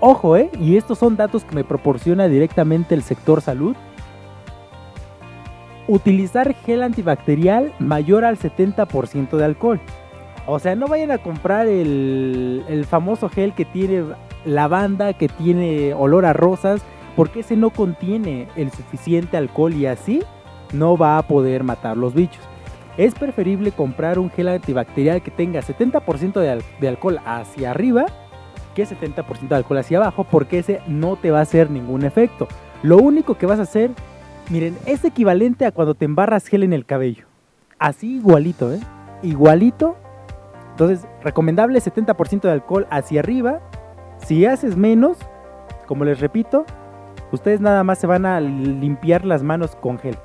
Ojo, 0.00 0.36
¿eh? 0.36 0.50
Y 0.58 0.76
estos 0.76 0.98
son 0.98 1.16
datos 1.16 1.44
que 1.44 1.54
me 1.54 1.64
proporciona 1.64 2.26
directamente 2.26 2.94
el 2.94 3.02
sector 3.02 3.42
salud. 3.42 3.76
Utilizar 5.86 6.54
gel 6.54 6.82
antibacterial 6.82 7.72
mayor 7.78 8.24
al 8.24 8.38
70% 8.38 9.36
de 9.36 9.44
alcohol. 9.44 9.80
O 10.46 10.58
sea, 10.58 10.74
no 10.74 10.86
vayan 10.88 11.10
a 11.10 11.18
comprar 11.18 11.66
el, 11.66 12.64
el 12.68 12.84
famoso 12.84 13.28
gel 13.28 13.54
que 13.54 13.64
tiene 13.64 14.04
lavanda, 14.44 15.12
que 15.14 15.28
tiene 15.28 15.94
olor 15.94 16.26
a 16.26 16.32
rosas, 16.32 16.82
porque 17.16 17.40
ese 17.40 17.56
no 17.56 17.70
contiene 17.70 18.48
el 18.56 18.70
suficiente 18.70 19.36
alcohol 19.36 19.74
y 19.74 19.86
así 19.86 20.22
no 20.72 20.96
va 20.96 21.18
a 21.18 21.22
poder 21.22 21.64
matar 21.64 21.96
los 21.96 22.14
bichos. 22.14 22.42
Es 22.96 23.14
preferible 23.14 23.72
comprar 23.72 24.18
un 24.18 24.30
gel 24.30 24.48
antibacterial 24.48 25.22
que 25.22 25.30
tenga 25.30 25.60
70% 25.60 26.34
de, 26.40 26.62
de 26.80 26.88
alcohol 26.88 27.18
hacia 27.24 27.70
arriba 27.70 28.06
que 28.74 28.86
70% 28.86 29.48
de 29.48 29.54
alcohol 29.54 29.78
hacia 29.78 29.98
abajo, 29.98 30.24
porque 30.24 30.58
ese 30.58 30.80
no 30.86 31.16
te 31.16 31.30
va 31.30 31.38
a 31.38 31.42
hacer 31.42 31.70
ningún 31.70 32.04
efecto. 32.04 32.48
Lo 32.82 32.98
único 32.98 33.36
que 33.36 33.46
vas 33.46 33.60
a 33.60 33.62
hacer, 33.62 33.92
miren, 34.50 34.76
es 34.86 35.04
equivalente 35.04 35.66
a 35.66 35.72
cuando 35.72 35.94
te 35.94 36.04
embarras 36.04 36.46
gel 36.46 36.62
en 36.62 36.72
el 36.72 36.86
cabello. 36.86 37.26
Así 37.78 38.16
igualito, 38.16 38.72
¿eh? 38.72 38.80
Igualito. 39.22 39.96
Entonces, 40.70 41.06
recomendable 41.22 41.80
70% 41.80 42.42
de 42.42 42.50
alcohol 42.50 42.86
hacia 42.90 43.20
arriba. 43.20 43.60
Si 44.18 44.44
haces 44.46 44.76
menos, 44.76 45.18
como 45.86 46.04
les 46.04 46.20
repito, 46.20 46.64
ustedes 47.32 47.60
nada 47.60 47.84
más 47.84 47.98
se 47.98 48.06
van 48.06 48.26
a 48.26 48.40
limpiar 48.40 49.24
las 49.24 49.42
manos 49.42 49.76
con 49.76 49.98
gel. 49.98 50.16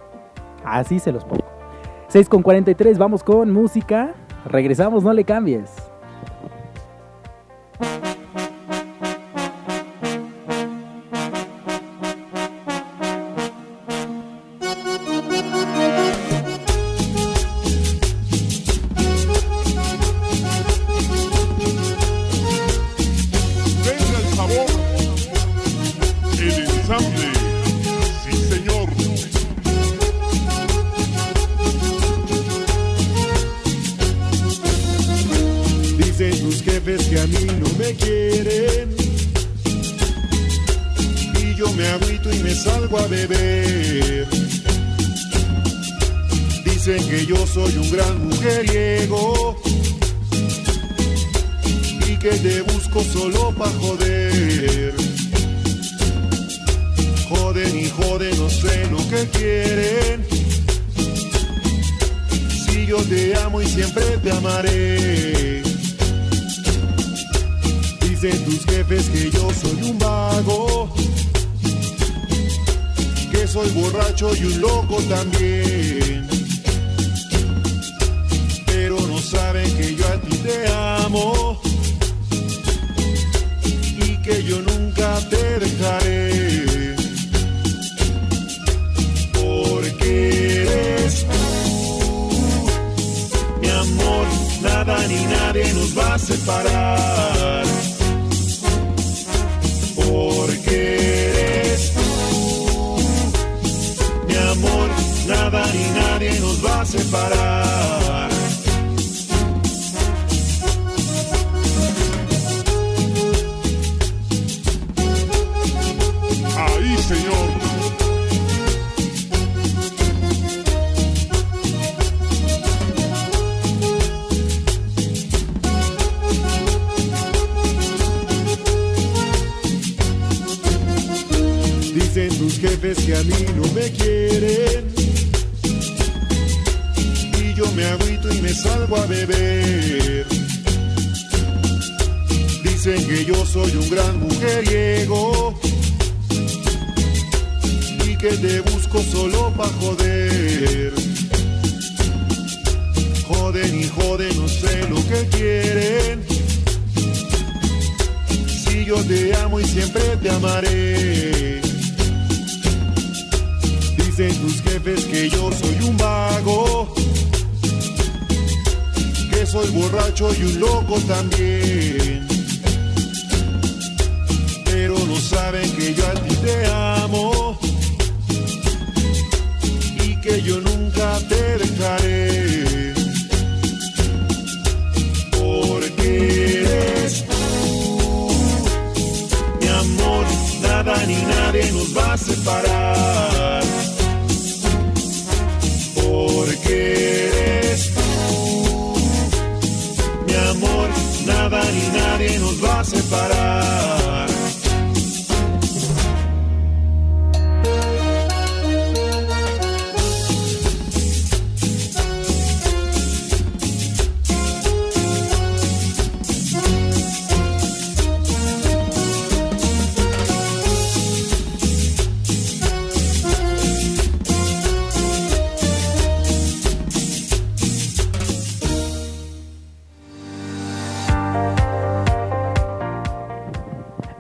Así 0.64 1.00
se 1.00 1.12
los 1.12 1.26
pongo. 1.26 1.46
6 2.08 2.28
con 2.28 2.42
43, 2.42 2.98
vamos 2.98 3.24
con 3.24 3.52
música. 3.52 4.14
Regresamos, 4.46 5.04
no 5.04 5.14
le 5.14 5.24
cambies. 5.24 5.72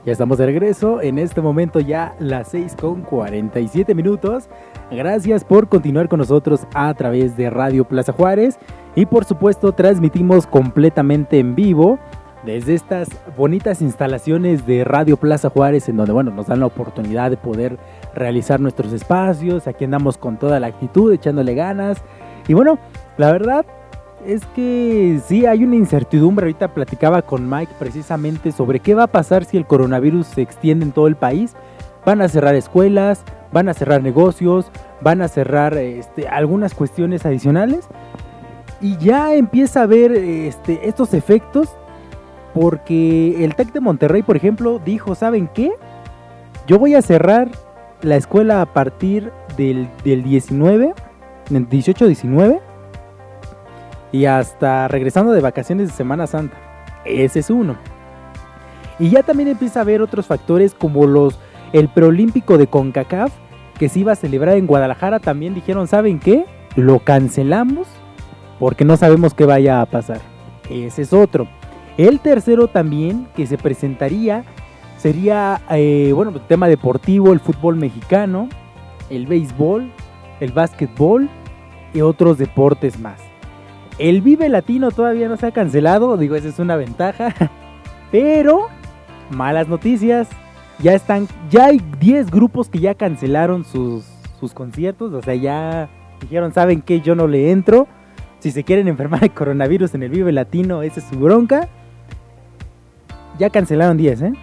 Ya 0.09 0.13
estamos 0.13 0.39
de 0.39 0.47
regreso, 0.47 1.03
en 1.03 1.19
este 1.19 1.39
momento 1.39 1.79
ya 1.79 2.15
las 2.17 2.47
6 2.47 2.77
con 2.81 3.03
47 3.03 3.93
minutos. 3.93 4.49
Gracias 4.89 5.43
por 5.43 5.69
continuar 5.69 6.09
con 6.09 6.17
nosotros 6.17 6.61
a 6.73 6.91
través 6.95 7.37
de 7.37 7.51
Radio 7.51 7.85
Plaza 7.85 8.11
Juárez 8.11 8.57
y 8.95 9.05
por 9.05 9.23
supuesto 9.25 9.71
transmitimos 9.73 10.47
completamente 10.47 11.37
en 11.37 11.53
vivo 11.53 11.99
desde 12.43 12.73
estas 12.73 13.07
bonitas 13.37 13.83
instalaciones 13.83 14.65
de 14.65 14.83
Radio 14.83 15.15
Plaza 15.15 15.51
Juárez 15.51 15.87
en 15.89 15.97
donde 15.97 16.13
bueno, 16.13 16.31
nos 16.31 16.47
dan 16.47 16.61
la 16.61 16.65
oportunidad 16.65 17.29
de 17.29 17.37
poder 17.37 17.77
realizar 18.15 18.59
nuestros 18.59 18.91
espacios. 18.93 19.67
Aquí 19.67 19.85
andamos 19.85 20.17
con 20.17 20.37
toda 20.37 20.59
la 20.59 20.65
actitud, 20.65 21.13
echándole 21.13 21.53
ganas. 21.53 22.01
Y 22.47 22.55
bueno, 22.55 22.79
la 23.17 23.31
verdad 23.31 23.63
es 24.25 24.45
que 24.55 25.19
sí, 25.25 25.45
hay 25.45 25.63
una 25.63 25.75
incertidumbre. 25.75 26.45
Ahorita 26.45 26.73
platicaba 26.73 27.21
con 27.21 27.49
Mike 27.49 27.73
precisamente 27.79 28.51
sobre 28.51 28.79
qué 28.79 28.93
va 28.93 29.03
a 29.03 29.07
pasar 29.07 29.45
si 29.45 29.57
el 29.57 29.65
coronavirus 29.65 30.27
se 30.27 30.41
extiende 30.41 30.85
en 30.85 30.91
todo 30.91 31.07
el 31.07 31.15
país. 31.15 31.55
Van 32.05 32.21
a 32.21 32.29
cerrar 32.29 32.55
escuelas, 32.55 33.23
van 33.51 33.69
a 33.69 33.73
cerrar 33.73 34.01
negocios, 34.01 34.71
van 35.01 35.21
a 35.21 35.27
cerrar 35.27 35.77
este, 35.77 36.27
algunas 36.27 36.73
cuestiones 36.73 37.25
adicionales. 37.25 37.87
Y 38.81 38.97
ya 38.97 39.33
empieza 39.33 39.83
a 39.83 39.85
ver 39.85 40.11
este, 40.11 40.87
estos 40.87 41.13
efectos 41.13 41.69
porque 42.53 43.43
el 43.43 43.55
TEC 43.55 43.73
de 43.73 43.79
Monterrey, 43.79 44.23
por 44.23 44.35
ejemplo, 44.35 44.79
dijo, 44.83 45.15
¿saben 45.15 45.49
qué? 45.53 45.71
Yo 46.67 46.79
voy 46.79 46.95
a 46.95 47.01
cerrar 47.01 47.49
la 48.01 48.15
escuela 48.15 48.61
a 48.61 48.65
partir 48.73 49.31
del, 49.57 49.89
del 50.03 50.23
19, 50.23 50.93
18-19 51.49 52.61
y 54.11 54.25
hasta 54.25 54.87
regresando 54.87 55.31
de 55.31 55.41
vacaciones 55.41 55.89
de 55.89 55.93
Semana 55.93 56.27
Santa. 56.27 56.57
Ese 57.05 57.39
es 57.39 57.49
uno. 57.49 57.75
Y 58.97 59.09
ya 59.09 59.23
también 59.23 59.49
empieza 59.49 59.79
a 59.79 59.83
haber 59.83 60.01
otros 60.01 60.27
factores 60.27 60.73
como 60.73 61.07
los 61.07 61.39
el 61.71 61.87
preolímpico 61.87 62.57
de 62.57 62.67
CONCACAF 62.67 63.31
que 63.77 63.89
se 63.89 63.99
iba 63.99 64.11
a 64.11 64.15
celebrar 64.15 64.57
en 64.57 64.67
Guadalajara 64.67 65.19
también 65.19 65.53
dijeron, 65.53 65.87
¿saben 65.87 66.19
qué? 66.19 66.45
Lo 66.75 66.99
cancelamos 66.99 67.87
porque 68.59 68.83
no 68.83 68.97
sabemos 68.97 69.33
qué 69.33 69.45
vaya 69.45 69.81
a 69.81 69.85
pasar. 69.85 70.19
Ese 70.69 71.03
es 71.03 71.13
otro. 71.13 71.47
El 71.97 72.19
tercero 72.19 72.67
también 72.67 73.27
que 73.35 73.47
se 73.47 73.57
presentaría 73.57 74.43
sería, 74.97 75.61
eh, 75.69 76.11
bueno, 76.13 76.31
el 76.31 76.41
tema 76.41 76.67
deportivo, 76.67 77.31
el 77.31 77.39
fútbol 77.39 77.77
mexicano, 77.77 78.49
el 79.09 79.27
béisbol, 79.27 79.89
el 80.41 80.51
básquetbol 80.51 81.29
y 81.93 82.01
otros 82.01 82.37
deportes 82.37 82.99
más. 82.99 83.28
El 83.99 84.21
Vive 84.21 84.47
Latino 84.47 84.91
todavía 84.91 85.27
no 85.27 85.35
se 85.35 85.47
ha 85.47 85.51
cancelado, 85.51 86.15
digo, 86.15 86.35
esa 86.35 86.47
es 86.47 86.57
una 86.57 86.77
ventaja. 86.77 87.35
Pero, 88.11 88.67
malas 89.29 89.67
noticias, 89.67 90.29
ya 90.79 90.93
están, 90.93 91.27
ya 91.49 91.65
hay 91.65 91.81
10 91.99 92.31
grupos 92.31 92.69
que 92.69 92.79
ya 92.79 92.95
cancelaron 92.95 93.65
sus, 93.65 94.05
sus 94.39 94.53
conciertos, 94.53 95.13
o 95.13 95.21
sea, 95.21 95.35
ya 95.35 95.89
dijeron, 96.21 96.53
¿saben 96.53 96.81
qué? 96.81 97.01
Yo 97.01 97.13
no 97.13 97.27
le 97.27 97.51
entro. 97.51 97.87
Si 98.39 98.51
se 98.51 98.63
quieren 98.63 98.87
enfermar 98.87 99.19
de 99.19 99.31
coronavirus 99.31 99.93
en 99.95 100.03
el 100.03 100.11
Vive 100.11 100.31
Latino, 100.31 100.81
esa 100.81 101.01
es 101.01 101.05
su 101.05 101.19
bronca. 101.19 101.67
Ya 103.37 103.49
cancelaron 103.49 103.97
10, 103.97 104.21
¿eh? 104.21 104.33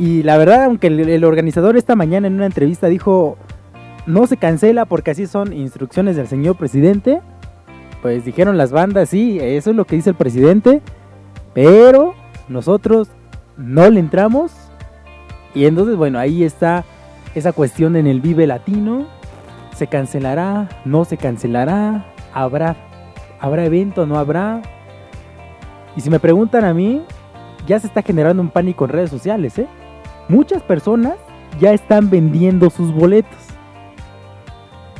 Y 0.00 0.24
la 0.24 0.36
verdad, 0.38 0.64
aunque 0.64 0.88
el, 0.88 1.08
el 1.08 1.24
organizador 1.24 1.76
esta 1.76 1.94
mañana 1.94 2.26
en 2.26 2.34
una 2.34 2.46
entrevista 2.46 2.88
dijo, 2.88 3.36
no 4.06 4.26
se 4.26 4.36
cancela 4.36 4.86
porque 4.86 5.12
así 5.12 5.28
son 5.28 5.52
instrucciones 5.52 6.16
del 6.16 6.26
señor 6.26 6.56
presidente 6.56 7.20
pues 8.02 8.24
dijeron 8.24 8.56
las 8.56 8.70
bandas, 8.70 9.08
sí, 9.08 9.38
eso 9.40 9.70
es 9.70 9.76
lo 9.76 9.84
que 9.84 9.96
dice 9.96 10.10
el 10.10 10.16
presidente, 10.16 10.80
pero 11.54 12.14
nosotros 12.48 13.08
no 13.56 13.90
le 13.90 14.00
entramos. 14.00 14.52
Y 15.54 15.66
entonces, 15.66 15.96
bueno, 15.96 16.18
ahí 16.18 16.44
está 16.44 16.84
esa 17.34 17.52
cuestión 17.52 17.96
en 17.96 18.06
el 18.06 18.20
Vive 18.20 18.46
Latino. 18.46 19.06
¿Se 19.74 19.86
cancelará? 19.86 20.68
¿No 20.84 21.04
se 21.04 21.16
cancelará? 21.16 22.06
¿Habrá, 22.32 22.76
¿habrá 23.40 23.64
evento? 23.64 24.06
¿No 24.06 24.18
habrá? 24.18 24.62
Y 25.96 26.00
si 26.00 26.10
me 26.10 26.20
preguntan 26.20 26.64
a 26.64 26.74
mí, 26.74 27.02
ya 27.66 27.78
se 27.80 27.86
está 27.86 28.02
generando 28.02 28.42
un 28.42 28.50
pánico 28.50 28.84
en 28.84 28.90
redes 28.90 29.10
sociales, 29.10 29.58
¿eh? 29.58 29.66
Muchas 30.28 30.62
personas 30.62 31.14
ya 31.58 31.72
están 31.72 32.10
vendiendo 32.10 32.70
sus 32.70 32.92
boletos. 32.92 33.47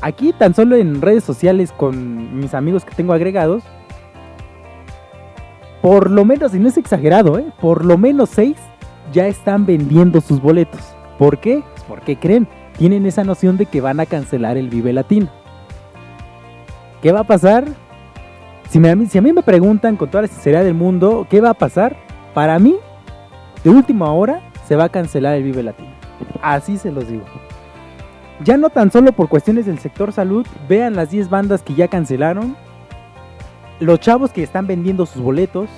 Aquí 0.00 0.32
tan 0.32 0.54
solo 0.54 0.76
en 0.76 1.00
redes 1.02 1.24
sociales 1.24 1.72
con 1.72 2.38
mis 2.38 2.54
amigos 2.54 2.84
que 2.84 2.94
tengo 2.94 3.12
agregados, 3.12 3.64
por 5.82 6.10
lo 6.10 6.24
menos, 6.24 6.54
y 6.54 6.58
no 6.58 6.68
es 6.68 6.76
exagerado, 6.76 7.38
¿eh? 7.38 7.46
por 7.60 7.84
lo 7.84 7.98
menos 7.98 8.30
seis 8.30 8.56
ya 9.12 9.26
están 9.26 9.66
vendiendo 9.66 10.20
sus 10.20 10.40
boletos. 10.40 10.80
¿Por 11.18 11.38
qué? 11.38 11.62
Pues 11.72 11.84
porque 11.84 12.16
creen, 12.16 12.46
tienen 12.76 13.06
esa 13.06 13.24
noción 13.24 13.56
de 13.56 13.66
que 13.66 13.80
van 13.80 13.98
a 13.98 14.06
cancelar 14.06 14.56
el 14.56 14.68
Vive 14.68 14.92
Latino. 14.92 15.28
¿Qué 17.02 17.12
va 17.12 17.20
a 17.20 17.24
pasar? 17.24 17.64
Si, 18.70 18.80
si 19.08 19.18
a 19.18 19.22
mí 19.22 19.32
me 19.32 19.42
preguntan 19.42 19.96
con 19.96 20.10
toda 20.10 20.22
la 20.22 20.28
sinceridad 20.28 20.64
del 20.64 20.74
mundo, 20.74 21.26
¿qué 21.28 21.40
va 21.40 21.50
a 21.50 21.54
pasar? 21.54 21.96
Para 22.34 22.58
mí, 22.58 22.76
de 23.64 23.70
última 23.70 24.12
hora, 24.12 24.42
se 24.66 24.76
va 24.76 24.84
a 24.84 24.88
cancelar 24.90 25.36
el 25.36 25.42
Vive 25.42 25.62
Latino. 25.62 25.90
Así 26.42 26.76
se 26.76 26.92
los 26.92 27.08
digo. 27.08 27.24
Ya 28.44 28.56
no 28.56 28.70
tan 28.70 28.92
solo 28.92 29.12
por 29.12 29.28
cuestiones 29.28 29.66
del 29.66 29.78
sector 29.78 30.12
salud, 30.12 30.46
vean 30.68 30.94
las 30.94 31.10
10 31.10 31.28
bandas 31.28 31.62
que 31.62 31.74
ya 31.74 31.88
cancelaron, 31.88 32.56
los 33.80 34.00
chavos 34.00 34.32
que 34.32 34.42
están 34.42 34.66
vendiendo 34.66 35.06
sus 35.06 35.22
boletos, 35.22 35.68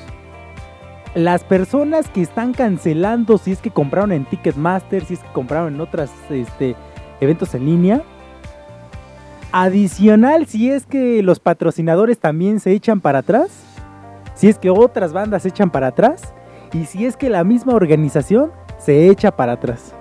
las 1.14 1.42
personas 1.42 2.08
que 2.08 2.22
están 2.22 2.52
cancelando 2.52 3.38
si 3.38 3.52
es 3.52 3.60
que 3.60 3.70
compraron 3.70 4.12
en 4.12 4.24
Ticketmaster, 4.24 5.04
si 5.04 5.14
es 5.14 5.20
que 5.20 5.32
compraron 5.32 5.74
en 5.74 5.80
otros 5.80 6.10
este, 6.28 6.76
eventos 7.20 7.54
en 7.54 7.66
línea. 7.66 8.02
Adicional, 9.52 10.46
si 10.46 10.70
es 10.70 10.86
que 10.86 11.22
los 11.22 11.40
patrocinadores 11.40 12.18
también 12.18 12.60
se 12.60 12.72
echan 12.72 13.00
para 13.00 13.20
atrás, 13.20 13.64
si 14.34 14.48
es 14.48 14.58
que 14.58 14.70
otras 14.70 15.12
bandas 15.12 15.42
se 15.42 15.48
echan 15.48 15.70
para 15.70 15.88
atrás, 15.88 16.34
y 16.72 16.84
si 16.84 17.04
es 17.04 17.16
que 17.16 17.30
la 17.30 17.42
misma 17.42 17.74
organización 17.74 18.52
se 18.78 19.08
echa 19.08 19.36
para 19.36 19.54
atrás. 19.54 19.94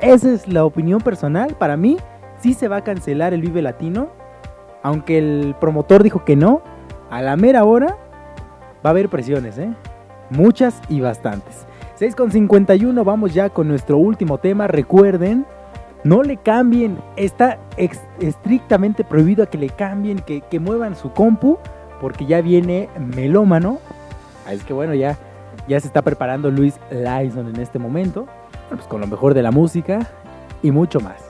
Esa 0.00 0.32
es 0.32 0.46
la 0.46 0.64
opinión 0.64 1.00
personal. 1.00 1.54
Para 1.58 1.76
mí, 1.76 1.96
sí 2.40 2.54
se 2.54 2.68
va 2.68 2.76
a 2.76 2.84
cancelar 2.84 3.32
el 3.32 3.40
Vive 3.40 3.62
Latino. 3.62 4.08
Aunque 4.82 5.18
el 5.18 5.54
promotor 5.58 6.02
dijo 6.02 6.24
que 6.24 6.36
no, 6.36 6.62
a 7.10 7.22
la 7.22 7.36
mera 7.36 7.64
hora 7.64 7.96
va 8.84 8.88
a 8.88 8.88
haber 8.90 9.08
presiones, 9.08 9.58
¿eh? 9.58 9.72
Muchas 10.30 10.80
y 10.88 11.00
bastantes. 11.00 11.66
6.51, 11.98 13.04
vamos 13.04 13.32
ya 13.32 13.48
con 13.48 13.68
nuestro 13.68 13.96
último 13.96 14.38
tema. 14.38 14.66
Recuerden, 14.66 15.46
no 16.04 16.22
le 16.22 16.36
cambien, 16.36 16.98
está 17.16 17.58
estrictamente 18.20 19.02
prohibido 19.02 19.44
a 19.44 19.46
que 19.46 19.58
le 19.58 19.70
cambien, 19.70 20.18
que, 20.18 20.42
que 20.42 20.60
muevan 20.60 20.94
su 20.94 21.10
compu, 21.12 21.58
porque 22.00 22.26
ya 22.26 22.42
viene 22.42 22.88
melómano. 22.98 23.78
Es 24.50 24.62
que 24.62 24.74
bueno, 24.74 24.94
ya, 24.94 25.16
ya 25.66 25.80
se 25.80 25.86
está 25.86 26.02
preparando 26.02 26.50
Luis 26.50 26.78
Lyson 26.90 27.48
en 27.48 27.60
este 27.60 27.78
momento 27.78 28.28
pues 28.68 28.86
con 28.86 29.00
lo 29.00 29.06
mejor 29.06 29.34
de 29.34 29.42
la 29.42 29.50
música 29.50 30.10
y 30.62 30.70
mucho 30.70 31.00
más. 31.00 31.25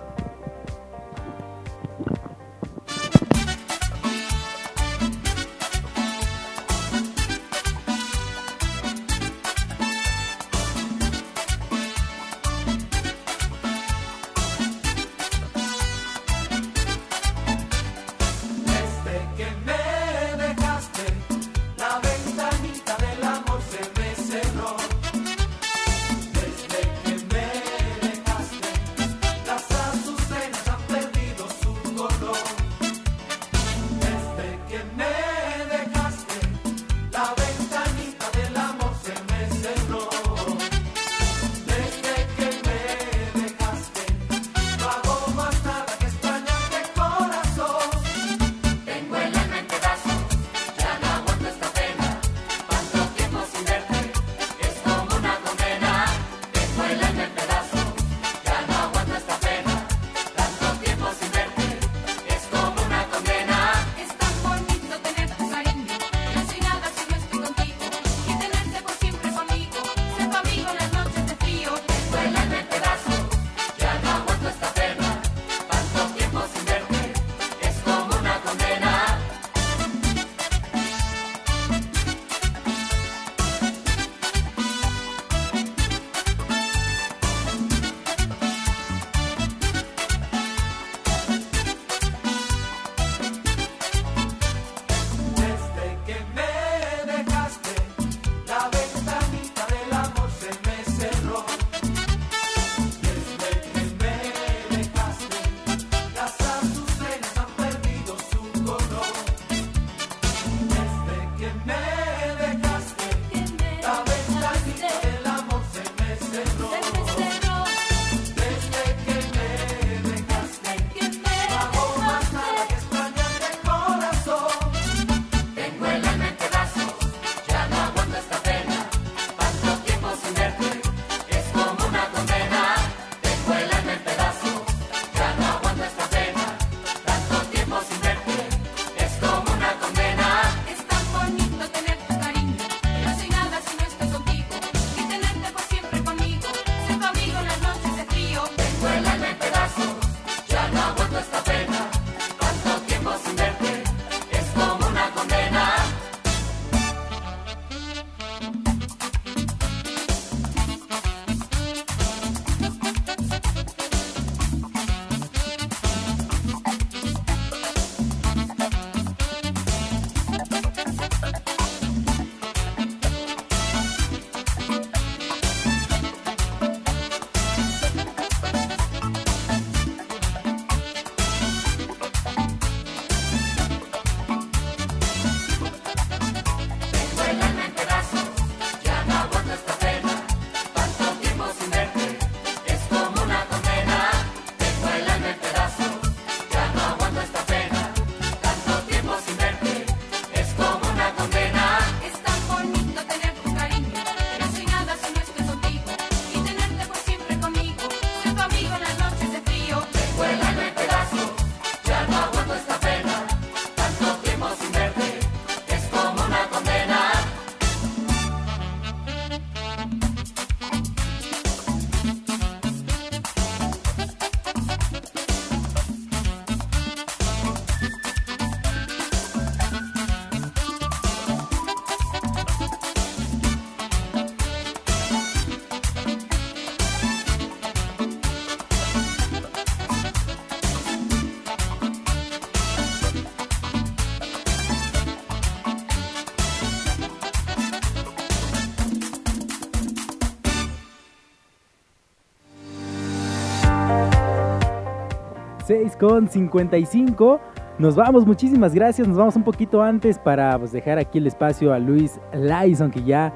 6 255.77 255.97
con 255.97 256.29
55. 256.29 257.39
Nos 257.79 257.97
vamos, 257.97 258.27
muchísimas 258.27 258.75
gracias. 258.75 259.07
Nos 259.07 259.19
vamos 259.19 259.37
un 259.37 259.43
poquito 259.43 259.83
antes 259.83 260.19
para 260.19 260.59
pues, 260.59 260.73
dejar 260.73 260.99
aquí 260.99 261.19
el 261.19 261.27
espacio 261.27 261.75
a 261.75 261.79
Luis 261.79 262.19
Lyson, 262.33 262.91
que 262.91 263.03
ya, 263.03 263.35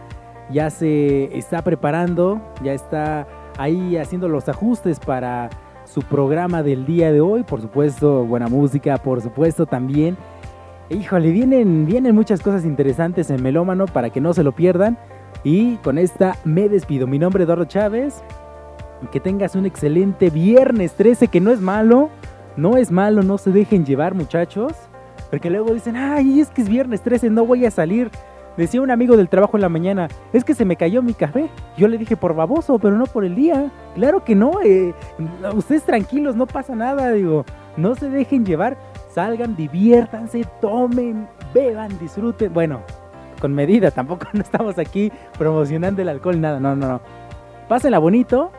ya 0.51 0.70
se 0.70 1.36
está 1.36 1.62
preparando, 1.62 2.41
ya 2.62 2.72
está 2.72 3.26
ahí 3.59 3.99
haciendo 3.99 4.26
los 4.26 4.49
ajustes 4.49 4.99
para 4.99 5.51
su 5.84 6.01
programa 6.01 6.62
del 6.62 6.86
día 6.86 7.12
de 7.12 7.20
hoy. 7.20 7.43
Por 7.43 7.61
supuesto, 7.61 8.24
buena 8.24 8.49
música, 8.49 8.97
por 8.97 9.20
supuesto 9.20 9.66
también. 9.66 10.16
Híjole, 10.88 11.32
vienen, 11.32 11.84
vienen 11.84 12.14
muchas 12.14 12.41
cosas 12.41 12.64
interesantes 12.64 13.28
en 13.28 13.43
Melómano 13.43 13.84
para 13.84 14.09
que 14.09 14.22
no 14.22 14.32
se 14.32 14.43
lo 14.43 14.53
pierdan. 14.53 14.97
Y 15.45 15.76
con 15.76 15.99
esta 15.99 16.38
me 16.45 16.70
despido. 16.70 17.07
Mi 17.07 17.18
nombre 17.18 17.43
es 17.43 17.47
Eduardo 17.47 17.66
Chávez. 17.66 18.22
Que 19.12 19.20
tengas 19.20 19.55
un 19.57 19.66
excelente 19.66 20.30
viernes 20.30 20.93
13, 20.93 21.28
que 21.28 21.41
no 21.41 21.51
es 21.51 21.61
malo. 21.61 22.09
No 22.57 22.76
es 22.76 22.90
malo, 22.90 23.22
no 23.22 23.38
se 23.38 23.51
dejen 23.51 23.84
llevar, 23.84 24.14
muchachos. 24.14 24.72
Porque 25.30 25.51
luego 25.51 25.72
dicen, 25.72 25.96
ay, 25.96 26.40
es 26.40 26.48
que 26.48 26.62
es 26.62 26.68
viernes 26.68 27.03
13, 27.03 27.30
no 27.30 27.46
voy 27.46 27.64
a 27.64 27.70
salir. 27.70 28.11
Decía 28.57 28.82
un 28.82 28.90
amigo 28.90 29.16
del 29.16 29.28
trabajo 29.28 29.57
en 29.57 29.62
la 29.62 29.68
mañana, 29.68 30.09
es 30.32 30.44
que 30.44 30.55
se 30.55 30.64
me 30.64 30.76
cayó 30.76 31.03
mi 31.03 31.14
café. 31.14 31.48
Yo 31.76 31.88
le 31.88 31.98
dije, 31.98 32.16
por 32.16 32.34
baboso, 32.34 32.78
pero 32.78 32.96
no 32.96 33.07
por 33.07 33.24
el 33.24 33.34
día. 33.34 33.70
Claro 33.94 34.24
que 34.24 34.34
no, 34.34 34.61
eh, 34.62 34.92
ustedes 35.55 35.84
tranquilos, 35.84 36.34
no 36.34 36.46
pasa 36.46 36.74
nada, 36.74 37.12
digo, 37.12 37.44
no 37.76 37.94
se 37.94 38.11
dejen 38.11 38.44
llevar, 38.44 38.76
salgan, 39.14 39.57
diviértanse, 39.57 40.44
tomen, 40.61 41.28
beban, 41.55 41.96
disfruten. 41.98 42.53
Bueno, 42.53 42.82
con 43.40 43.55
medida, 43.55 43.90
tampoco 43.92 44.26
no 44.32 44.42
estamos 44.42 44.78
aquí 44.78 45.12
promocionando 45.38 46.03
el 46.03 46.09
alcohol, 46.09 46.40
nada, 46.40 46.59
no, 46.59 46.74
no, 46.74 46.88
no. 46.88 47.01
Pásenla 47.68 47.98
bonito, 47.98 48.51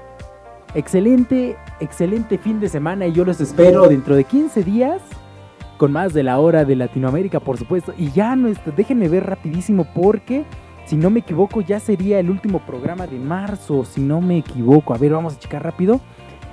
excelente, 0.75 1.57
excelente 1.79 2.37
fin 2.37 2.59
de 2.59 2.69
semana 2.69 3.07
y 3.07 3.13
yo 3.13 3.25
los 3.25 3.41
espero 3.41 3.87
dentro 3.87 4.15
de 4.15 4.23
15 4.23 4.63
días 4.63 5.01
con 5.77 5.91
más 5.91 6.13
de 6.13 6.21
la 6.21 6.37
hora 6.37 6.63
de 6.63 6.75
Latinoamérica, 6.75 7.39
por 7.39 7.57
supuesto. 7.57 7.93
Y 7.97 8.11
ya 8.11 8.35
nuestro, 8.35 8.71
déjenme 8.71 9.09
ver 9.09 9.25
rapidísimo 9.25 9.87
porque, 9.95 10.45
si 10.85 10.95
no 10.95 11.09
me 11.09 11.21
equivoco, 11.21 11.61
ya 11.61 11.79
sería 11.79 12.19
el 12.19 12.29
último 12.29 12.59
programa 12.59 13.07
de 13.07 13.17
marzo, 13.17 13.83
si 13.83 13.99
no 13.99 14.21
me 14.21 14.37
equivoco. 14.37 14.93
A 14.93 14.99
ver, 14.99 15.13
vamos 15.13 15.33
a 15.33 15.39
checar 15.39 15.63
rápido. 15.63 15.99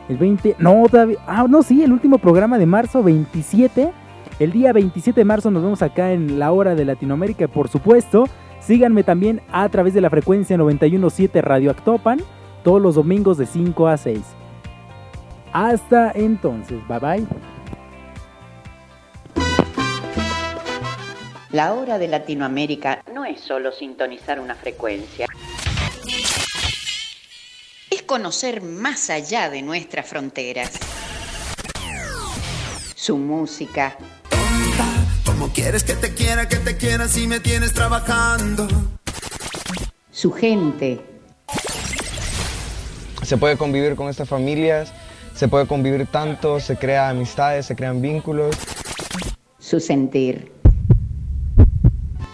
El 0.09 0.17
20, 0.17 0.57
no, 0.59 0.83
todavía, 0.91 1.19
ah, 1.27 1.45
no, 1.47 1.63
sí, 1.63 1.83
el 1.83 1.93
último 1.93 2.17
programa 2.17 2.57
de 2.57 2.65
marzo, 2.65 3.03
27. 3.03 3.93
El 4.39 4.53
día 4.53 4.73
27 4.73 5.21
de 5.21 5.25
marzo 5.27 5.51
nos 5.51 5.63
vemos 5.63 5.83
acá 5.83 6.13
en 6.13 6.39
la 6.39 6.51
hora 6.53 6.75
de 6.75 6.87
Latinoamérica, 6.87 7.49
por 7.49 7.69
supuesto. 7.69 8.25
Síganme 8.61 9.03
también 9.03 9.43
a 9.53 9.69
través 9.69 9.93
de 9.93 10.01
la 10.01 10.09
frecuencia 10.09 10.57
917 10.57 11.43
Radio 11.43 11.71
Actopan, 11.71 12.19
todos 12.65 12.81
los 12.81 12.95
domingos 12.95 13.39
de 13.39 13.47
5 13.47 13.89
a 13.89 13.97
6. 13.97 14.21
Hasta 15.53 16.13
entonces, 16.15 16.79
bye 16.89 16.99
bye. 16.99 17.27
La 21.51 21.73
hora 21.73 21.99
de 21.99 22.09
Latinoamérica 22.09 23.03
no 23.15 23.25
es 23.25 23.41
solo 23.41 23.73
sintonizar 23.73 24.39
una 24.39 24.55
frecuencia. 24.55 25.27
Es 27.91 28.03
conocer 28.03 28.63
más 28.63 29.09
allá 29.09 29.49
de 29.49 29.63
nuestras 29.63 30.07
fronteras. 30.07 30.79
Su 32.95 33.17
música, 33.17 33.97
¿Cómo 35.25 35.53
quieres 35.53 35.85
que 35.85 35.95
te 35.95 36.13
quiera, 36.15 36.49
que 36.49 36.57
te 36.57 36.77
quiera 36.77 37.07
si 37.07 37.27
me 37.29 37.39
tienes 37.41 37.73
trabajando? 37.73 38.67
su 40.11 40.33
gente, 40.33 41.01
Se 43.29 43.37
puede 43.37 43.59
convivir 43.59 43.95
con 43.95 44.09
estas 44.09 44.27
familias, 44.27 44.91
se 45.35 45.49
puede 45.49 45.67
convivir 45.67 46.07
tanto, 46.07 46.61
se 46.61 46.77
crean 46.77 47.11
amistades, 47.11 47.67
se 47.67 47.77
crean 47.77 48.01
vínculos. 48.01 48.57
su 49.59 49.81
sentir. 49.81 50.51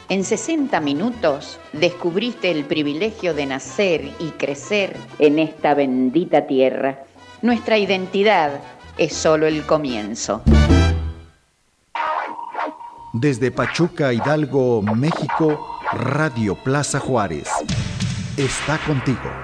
En 0.09 0.23
60 0.23 0.79
minutos 0.79 1.59
descubriste 1.73 2.53
el 2.53 2.65
privilegio 2.65 3.35
de 3.35 3.45
nacer 3.45 4.09
y 4.21 4.31
crecer 4.39 4.97
en 5.19 5.41
esta 5.41 5.75
bendita 5.75 6.47
tierra. 6.47 7.03
Nuestra 7.43 7.77
identidad 7.77 8.61
es 8.97 9.15
solo 9.15 9.49
el 9.49 9.67
comienzo. 9.67 10.43
Desde 13.13 13.51
Pachuca, 13.51 14.13
Hidalgo, 14.13 14.81
México, 14.81 15.81
Radio 15.93 16.55
Plaza 16.55 17.01
Juárez. 17.01 17.49
Está 18.37 18.79
contigo. 18.87 19.44